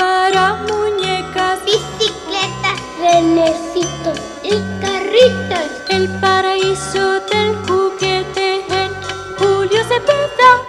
Para 0.00 0.54
muñecas, 0.54 1.58
bicicletas, 1.66 2.80
renecitos 2.98 4.18
y 4.42 4.52
carritos. 4.80 5.68
El 5.90 6.08
paraíso 6.20 7.20
del 7.30 7.54
juguete 7.68 8.54
en 8.54 8.92
Julio 9.36 9.84
Cepeda. 9.84 10.62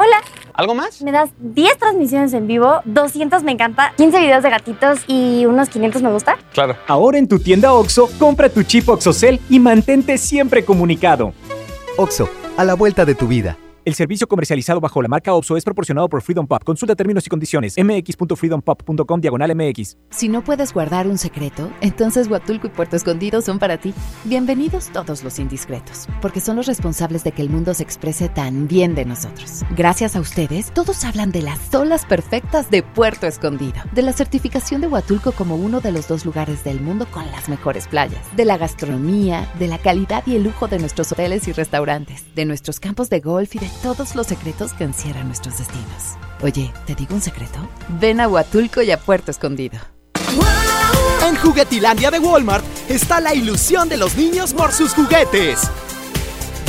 Hola. 0.00 0.16
¿Algo 0.54 0.74
más? 0.74 1.00
Me 1.00 1.12
das 1.12 1.30
10 1.38 1.78
transmisiones 1.78 2.32
en 2.32 2.48
vivo, 2.48 2.80
200 2.84 3.44
me 3.44 3.52
encanta, 3.52 3.92
15 3.98 4.18
videos 4.18 4.42
de 4.42 4.50
gatitos 4.50 4.98
y 5.06 5.46
unos 5.46 5.68
500 5.68 6.02
me 6.02 6.10
gusta. 6.10 6.36
Claro. 6.52 6.74
Ahora 6.88 7.18
en 7.18 7.28
tu 7.28 7.38
tienda 7.38 7.74
OXO, 7.74 8.10
compra 8.18 8.48
tu 8.48 8.64
chip 8.64 8.88
OXOCEL 8.88 9.38
y 9.48 9.60
mantente 9.60 10.18
siempre 10.18 10.64
comunicado. 10.64 11.34
Oxo, 11.96 12.28
a 12.56 12.64
la 12.64 12.74
vuelta 12.74 13.04
de 13.04 13.14
tu 13.14 13.28
vida. 13.28 13.56
El 13.84 13.94
servicio 13.94 14.28
comercializado 14.28 14.80
bajo 14.80 15.02
la 15.02 15.08
marca 15.08 15.34
OPSO 15.34 15.56
es 15.56 15.64
proporcionado 15.64 16.08
por 16.08 16.22
Freedom 16.22 16.46
Pop. 16.46 16.62
Consulta 16.62 16.94
términos 16.94 17.26
y 17.26 17.28
condiciones. 17.28 17.74
mx.freedompop.com 17.76 19.20
diagonal 19.20 19.56
mx. 19.56 19.96
Si 20.10 20.28
no 20.28 20.44
puedes 20.44 20.72
guardar 20.72 21.08
un 21.08 21.18
secreto, 21.18 21.68
entonces 21.80 22.28
Huatulco 22.28 22.68
y 22.68 22.70
Puerto 22.70 22.94
Escondido 22.94 23.42
son 23.42 23.58
para 23.58 23.78
ti. 23.78 23.92
Bienvenidos 24.22 24.90
todos 24.92 25.24
los 25.24 25.40
indiscretos, 25.40 26.06
porque 26.20 26.40
son 26.40 26.54
los 26.54 26.66
responsables 26.66 27.24
de 27.24 27.32
que 27.32 27.42
el 27.42 27.50
mundo 27.50 27.74
se 27.74 27.82
exprese 27.82 28.28
tan 28.28 28.68
bien 28.68 28.94
de 28.94 29.04
nosotros. 29.04 29.64
Gracias 29.76 30.14
a 30.14 30.20
ustedes, 30.20 30.72
todos 30.72 31.04
hablan 31.04 31.32
de 31.32 31.42
las 31.42 31.74
olas 31.74 32.06
perfectas 32.06 32.70
de 32.70 32.84
Puerto 32.84 33.26
Escondido, 33.26 33.80
de 33.92 34.02
la 34.02 34.12
certificación 34.12 34.80
de 34.80 34.86
Huatulco 34.86 35.32
como 35.32 35.56
uno 35.56 35.80
de 35.80 35.90
los 35.90 36.06
dos 36.06 36.24
lugares 36.24 36.62
del 36.62 36.80
mundo 36.80 37.08
con 37.10 37.28
las 37.32 37.48
mejores 37.48 37.88
playas, 37.88 38.24
de 38.36 38.44
la 38.44 38.58
gastronomía, 38.58 39.52
de 39.58 39.66
la 39.66 39.78
calidad 39.78 40.22
y 40.24 40.36
el 40.36 40.44
lujo 40.44 40.68
de 40.68 40.78
nuestros 40.78 41.10
hoteles 41.10 41.48
y 41.48 41.52
restaurantes, 41.52 42.32
de 42.36 42.44
nuestros 42.44 42.78
campos 42.78 43.10
de 43.10 43.18
golf 43.18 43.56
y 43.56 43.58
de 43.58 43.71
todos 43.82 44.14
los 44.14 44.26
secretos 44.26 44.72
que 44.72 44.84
encierran 44.84 45.26
nuestros 45.26 45.58
destinos. 45.58 46.16
Oye, 46.42 46.72
¿te 46.86 46.94
digo 46.94 47.14
un 47.14 47.22
secreto? 47.22 47.58
Ven 48.00 48.20
a 48.20 48.28
Huatulco 48.28 48.82
y 48.82 48.90
a 48.90 48.98
Puerto 48.98 49.30
Escondido. 49.30 49.78
En 51.26 51.36
Juguetilandia 51.36 52.10
de 52.10 52.18
Walmart 52.18 52.64
está 52.88 53.20
la 53.20 53.34
ilusión 53.34 53.88
de 53.88 53.96
los 53.96 54.16
niños 54.16 54.52
por 54.52 54.72
sus 54.72 54.92
juguetes. 54.92 55.60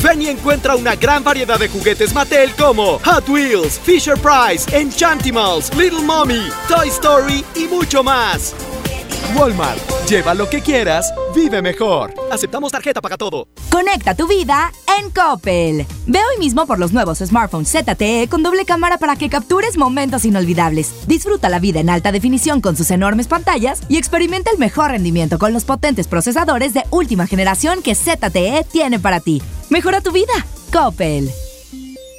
Ven 0.03 0.21
y 0.21 0.27
encuentra 0.27 0.75
una 0.75 0.95
gran 0.95 1.23
variedad 1.23 1.57
de 1.57 1.69
juguetes 1.69 2.13
Mattel 2.13 2.53
como 2.55 2.99
Hot 2.99 3.27
Wheels, 3.29 3.79
Fisher 3.79 4.17
Price, 4.17 4.65
Enchantimals, 4.77 5.73
Little 5.75 6.01
Mommy, 6.01 6.49
Toy 6.67 6.89
Story 6.89 7.43
y 7.55 7.65
mucho 7.65 8.03
más. 8.03 8.53
Walmart, 9.35 9.79
lleva 10.07 10.33
lo 10.33 10.49
que 10.49 10.61
quieras, 10.61 11.13
vive 11.35 11.61
mejor. 11.61 12.13
Aceptamos 12.31 12.71
tarjeta 12.71 13.01
para 13.01 13.17
todo. 13.17 13.47
Conecta 13.71 14.15
tu 14.15 14.27
vida 14.27 14.71
en 14.99 15.09
Coppel. 15.09 15.85
Ve 16.05 16.19
hoy 16.19 16.39
mismo 16.39 16.65
por 16.65 16.79
los 16.79 16.93
nuevos 16.93 17.19
smartphones 17.19 17.69
ZTE 17.69 18.27
con 18.29 18.43
doble 18.43 18.65
cámara 18.65 18.97
para 18.97 19.15
que 19.15 19.29
captures 19.29 19.77
momentos 19.77 20.25
inolvidables. 20.25 21.07
Disfruta 21.07 21.49
la 21.49 21.59
vida 21.59 21.79
en 21.79 21.89
alta 21.89 22.11
definición 22.11 22.61
con 22.61 22.77
sus 22.77 22.91
enormes 22.91 23.27
pantallas 23.27 23.81
y 23.89 23.97
experimenta 23.97 24.51
el 24.51 24.59
mejor 24.59 24.91
rendimiento 24.91 25.39
con 25.39 25.53
los 25.53 25.65
potentes 25.65 26.07
procesadores 26.07 26.73
de 26.73 26.83
última 26.89 27.27
generación 27.27 27.81
que 27.81 27.95
ZTE 27.95 28.65
tiene 28.71 28.99
para 28.99 29.19
ti. 29.19 29.41
Mejora 29.69 30.01
tu 30.01 30.11
vida. 30.11 30.33
Coppel. 30.71 31.31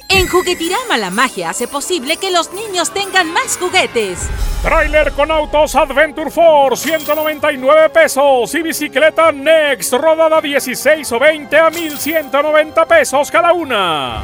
En 0.09 0.27
Juguetirama 0.27 0.97
la 0.97 1.09
magia 1.09 1.49
hace 1.49 1.67
posible 1.67 2.17
que 2.17 2.31
los 2.31 2.53
niños 2.53 2.91
tengan 2.91 3.31
más 3.31 3.57
juguetes. 3.57 4.29
Trailer 4.61 5.11
con 5.13 5.31
autos 5.31 5.75
Adventure 5.75 6.31
Force, 6.31 6.87
199 6.87 7.89
pesos. 7.89 8.53
Y 8.55 8.61
bicicleta 8.61 9.31
Next, 9.31 9.93
rodada 9.93 10.41
16 10.41 11.11
o 11.11 11.19
20 11.19 11.57
a 11.57 11.69
1190 11.69 12.85
pesos 12.85 13.31
cada 13.31 13.53
una. 13.53 14.23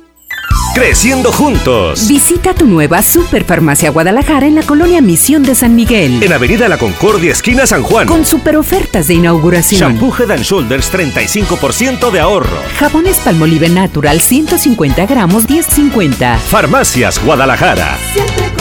Creciendo 0.73 1.33
juntos. 1.33 2.07
Visita 2.07 2.53
tu 2.53 2.65
nueva 2.65 3.01
Superfarmacia 3.01 3.89
Guadalajara 3.89 4.47
en 4.47 4.55
la 4.55 4.63
colonia 4.63 5.01
Misión 5.01 5.43
de 5.43 5.53
San 5.53 5.75
Miguel. 5.75 6.23
En 6.23 6.31
Avenida 6.31 6.69
La 6.69 6.77
Concordia, 6.77 7.33
esquina 7.33 7.67
San 7.67 7.83
Juan. 7.83 8.07
Con 8.07 8.25
super 8.25 8.55
ofertas 8.55 9.07
de 9.07 9.15
inauguración. 9.15 9.81
Shampoo 9.81 10.15
Head 10.17 10.31
and 10.31 10.43
Shoulders 10.43 10.89
35% 10.93 12.09
de 12.09 12.19
ahorro. 12.21 12.57
Jabones 12.79 13.17
Palmolive 13.17 13.67
Natural 13.67 14.21
150 14.21 15.05
gramos 15.07 15.45
10.50. 15.45 16.37
Farmacias 16.37 17.21
Guadalajara. 17.21 17.97
Siempre 18.13 18.60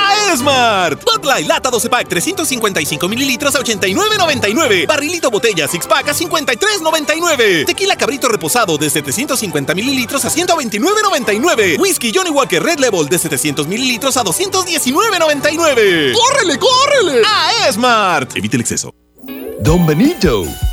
A 0.00 0.32
Esmart. 0.32 1.02
Bud 1.04 1.24
Light 1.24 1.46
lata 1.46 1.70
12 1.70 1.88
pack 1.88 2.08
355 2.08 3.08
mililitros 3.08 3.54
a 3.54 3.60
89.99. 3.60 4.86
Barrilito 4.86 5.30
botella 5.30 5.68
six 5.68 5.86
pack 5.86 6.08
a 6.08 6.14
53.99. 6.14 7.66
Tequila 7.66 7.96
cabrito 7.96 8.28
reposado 8.28 8.78
de 8.78 8.88
750 8.90 9.74
mililitros 9.74 10.24
a 10.24 10.30
129.99. 10.30 11.78
Whisky 11.78 12.12
Johnny 12.14 12.30
Walker 12.30 12.62
Red 12.62 12.78
Level 12.78 13.08
de 13.08 13.18
700 13.18 13.66
mililitros 13.66 14.16
a 14.16 14.24
219.99. 14.24 16.12
¡Córrele, 16.12 16.58
córrele! 16.58 17.22
A 17.26 17.68
Esmart. 17.68 18.36
Evite 18.36 18.56
el 18.56 18.62
exceso. 18.62 18.94
Don 19.60 19.86
Benito, 19.86 20.44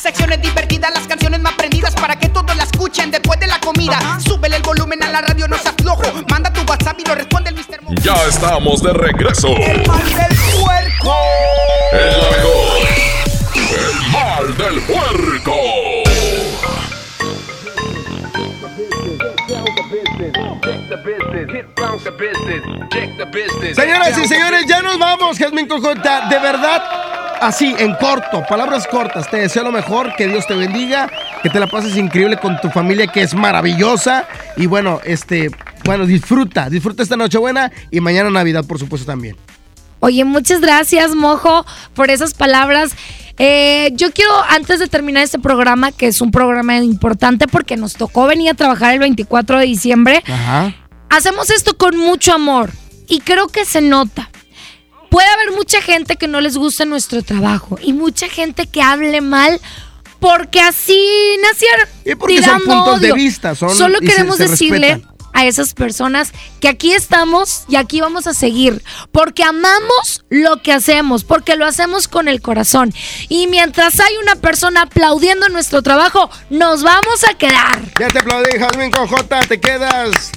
Secciones 0.00 0.40
divertidas, 0.40 0.92
las 0.94 1.06
canciones 1.08 1.40
más 1.40 1.54
prendidas 1.54 1.92
para 1.94 2.16
que 2.16 2.28
todos 2.28 2.54
la 2.56 2.62
escuchen 2.62 3.10
después 3.10 3.38
de 3.40 3.46
la 3.48 3.58
comida. 3.58 3.98
Súbele 4.24 4.56
el 4.56 4.62
volumen 4.62 5.02
a 5.02 5.08
la 5.10 5.20
radio, 5.22 5.48
no 5.48 5.58
seas 5.58 5.74
flojo. 5.80 6.02
Manda 6.30 6.52
tu 6.52 6.60
WhatsApp 6.62 6.98
y 7.00 7.04
lo 7.04 7.14
responde 7.16 7.50
el 7.50 7.56
Mr. 7.56 7.82
Mo- 7.82 7.90
Ya 8.02 8.14
estamos 8.28 8.82
de 8.82 8.92
regreso. 8.92 9.48
El 9.48 9.84
mal 9.86 10.04
del 10.04 10.36
puerco. 10.62 11.16
Es 11.92 12.16
la 12.16 12.30
mejor. 12.30 12.88
El 13.74 14.12
mal 14.12 14.56
del 14.56 14.80
puerco. 14.82 15.54
Señoras 23.74 24.16
y 24.18 24.26
señores, 24.28 24.64
ya 24.68 24.80
nos 24.82 24.98
vamos, 24.98 25.38
Jasmine 25.38 25.66
Cojota. 25.68 26.28
De 26.28 26.38
verdad, 26.38 26.82
así, 27.40 27.74
en 27.78 27.94
corto, 27.94 28.42
palabras 28.48 28.86
cortas. 28.86 29.30
Te 29.30 29.38
deseo 29.38 29.64
lo 29.64 29.72
mejor, 29.72 30.14
que 30.16 30.26
Dios 30.26 30.46
te 30.46 30.54
bendiga, 30.54 31.10
que 31.42 31.50
te 31.50 31.60
la 31.60 31.66
pases 31.66 31.96
increíble 31.96 32.38
con 32.38 32.60
tu 32.60 32.70
familia, 32.70 33.06
que 33.06 33.22
es 33.22 33.34
maravillosa. 33.34 34.26
Y 34.56 34.66
bueno, 34.66 35.00
este, 35.04 35.50
bueno, 35.84 36.06
disfruta, 36.06 36.68
disfruta 36.68 37.02
esta 37.02 37.16
Nochebuena 37.16 37.72
y 37.90 38.00
mañana 38.00 38.30
Navidad, 38.30 38.64
por 38.64 38.78
supuesto, 38.78 39.06
también. 39.06 39.36
Oye, 40.00 40.24
muchas 40.24 40.60
gracias, 40.60 41.14
Mojo, 41.14 41.66
por 41.94 42.10
esas 42.10 42.34
palabras. 42.34 42.92
Eh, 43.38 43.90
yo 43.94 44.10
quiero, 44.12 44.32
antes 44.48 44.80
de 44.80 44.88
terminar 44.88 45.22
este 45.22 45.38
programa, 45.38 45.92
que 45.92 46.06
es 46.06 46.20
un 46.20 46.30
programa 46.30 46.76
importante 46.78 47.46
porque 47.46 47.76
nos 47.76 47.94
tocó 47.94 48.26
venir 48.26 48.50
a 48.50 48.54
trabajar 48.54 48.94
el 48.94 48.98
24 49.00 49.58
de 49.58 49.66
diciembre, 49.66 50.22
Ajá. 50.26 50.74
hacemos 51.08 51.50
esto 51.50 51.76
con 51.76 51.96
mucho 51.96 52.32
amor 52.32 52.70
y 53.08 53.20
creo 53.20 53.48
que 53.48 53.64
se 53.64 53.80
nota. 53.80 54.30
Puede 55.10 55.28
haber 55.28 55.52
mucha 55.52 55.80
gente 55.80 56.16
que 56.16 56.28
no 56.28 56.40
les 56.40 56.56
guste 56.56 56.84
nuestro 56.86 57.22
trabajo 57.22 57.78
y 57.82 57.92
mucha 57.92 58.28
gente 58.28 58.66
que 58.66 58.82
hable 58.82 59.20
mal 59.20 59.60
porque 60.20 60.60
así 60.60 61.00
nacieron. 61.42 61.86
Y 62.04 62.14
porque 62.14 62.42
son 62.42 62.60
tirando 62.60 62.64
puntos 62.84 63.00
de 63.00 63.12
vista, 63.12 63.54
son- 63.54 63.74
Solo 63.76 63.98
se- 64.00 64.06
queremos 64.06 64.36
se 64.36 64.48
decirle 64.48 64.94
respetan. 64.94 65.16
a 65.32 65.46
esas 65.46 65.72
personas 65.74 66.32
que 66.60 66.68
aquí 66.68 66.92
estamos 66.92 67.62
y 67.68 67.76
aquí 67.76 68.00
vamos 68.00 68.26
a 68.26 68.34
seguir, 68.34 68.82
porque 69.12 69.44
amamos 69.44 70.24
lo 70.28 70.60
que 70.62 70.72
hacemos, 70.72 71.22
porque 71.24 71.54
lo 71.56 71.64
hacemos 71.66 72.08
con 72.08 72.26
el 72.26 72.40
corazón. 72.42 72.92
Y 73.28 73.46
mientras 73.46 74.00
hay 74.00 74.16
una 74.20 74.34
persona 74.36 74.82
aplaudiendo 74.82 75.48
nuestro 75.48 75.82
trabajo, 75.82 76.28
nos 76.50 76.82
vamos 76.82 77.22
a 77.30 77.34
quedar. 77.34 77.80
Ya 78.00 78.08
te 78.08 78.18
aplaudí, 78.18 78.58
Jasmine 78.58 78.90
Cojota, 78.90 79.40
te 79.40 79.60
quedas. 79.60 80.32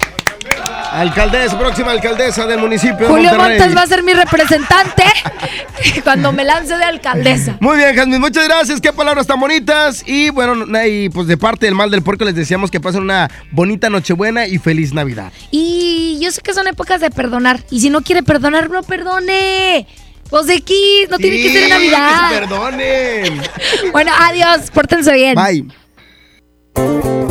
Alcaldesa, 0.92 1.58
próxima 1.58 1.92
alcaldesa 1.92 2.46
del 2.46 2.60
municipio 2.60 3.08
Julio 3.08 3.32
de 3.32 3.38
Monterrey. 3.38 3.60
Montes 3.60 3.78
va 3.78 3.82
a 3.84 3.88
ser 3.88 4.04
mi 4.04 4.14
representante 4.14 5.04
cuando 6.04 6.32
me 6.34 6.44
lance 6.44 6.76
de 6.76 6.84
alcaldesa. 6.84 7.56
Muy 7.60 7.78
bien, 7.78 7.96
Jasmine, 7.96 8.20
muchas 8.20 8.48
gracias. 8.48 8.82
Qué 8.82 8.92
palabras 8.92 9.26
tan 9.26 9.40
bonitas. 9.40 10.04
Y 10.06 10.30
bueno, 10.32 10.66
y 10.86 11.10
pues 11.10 11.28
de 11.28 11.38
parte 11.38 11.66
del 11.66 11.76
mal 11.76 11.90
del 11.92 12.02
puerco 12.02 12.26
les 12.26 12.36
deseamos 12.36 12.70
que 12.70 12.80
pasen 12.80 13.02
una 13.04 13.30
bonita 13.52 13.90
Nochebuena 13.90 14.48
y 14.48 14.58
feliz 14.58 14.94
Navidad. 14.94 15.32
Y 15.50 16.20
yo 16.22 16.32
sé 16.32 16.42
que 16.42 16.54
son 16.54 16.68
épocas 16.68 17.00
de 17.00 17.10
perdonar. 17.10 17.62
Y 17.70 17.80
si 17.80 17.90
no 17.90 18.02
quiere 18.02 18.22
perdonar, 18.24 18.70
no 18.70 18.84
perdone. 18.84 19.88
Pues 20.30 20.50
X, 20.50 20.76
no 21.10 21.18
tiene 21.18 21.38
que 21.38 21.54
ser 21.54 21.70
Navidad. 21.70 22.30
que 22.30 22.36
se 22.36 22.42
perdonen. 22.42 23.42
Bueno, 23.92 24.12
adiós, 24.18 24.72
pórtense 24.72 25.14
bien. 25.14 25.36
Bye. 25.36 27.31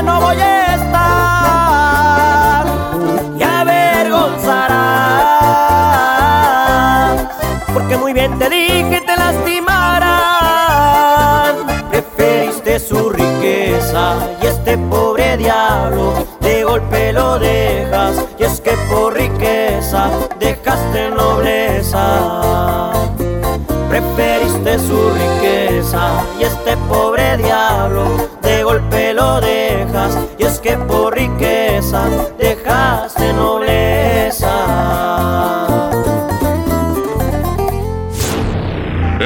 bien 8.73 9.05
te 9.05 9.17
lastimarán 9.17 10.21
preferiste 11.91 12.79
su 12.79 13.09
riqueza 13.09 14.15
y 14.41 14.47
este 14.47 14.77
pobre 14.77 15.37
diablo 15.37 16.13
de 16.39 16.63
golpe 16.63 17.11
lo 17.13 17.37
dejas. 17.39 18.15
Y 18.39 18.43
es 18.43 18.61
que 18.61 18.71
por 18.89 19.13
riqueza 19.13 20.09
dejaste 20.39 21.09
nobleza. 21.09 22.91
Preferiste 23.89 24.79
su 24.79 25.11
riqueza 25.11 26.23
y 26.39 26.43
este 26.43 26.77
pobre 26.87 27.37
diablo 27.37 28.30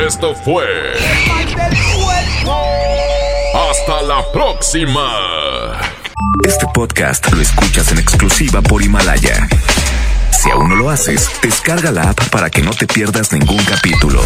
Esto 0.06 0.36
fue. 0.36 0.66
Hasta 3.70 4.02
la 4.04 4.32
próxima. 4.32 5.82
Este 6.48 6.68
podcast 6.76 7.32
lo 7.34 7.42
escuchas 7.42 7.92
en 7.92 7.98
exclusiva 7.98 8.62
por 8.62 8.84
Himalaya. 8.84 9.48
Si 10.32 10.52
aún 10.52 10.70
no 10.70 10.76
lo 10.76 10.92
haces, 10.92 11.28
descarga 11.42 11.92
la 11.92 12.12
app 12.12 12.30
para 12.30 12.52
que 12.52 12.62
no 12.62 12.70
te 12.70 12.86
pierdas 12.86 13.32
ningún 13.32 13.64
capítulo. 13.66 14.22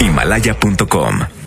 Himalaya.com 0.00 1.37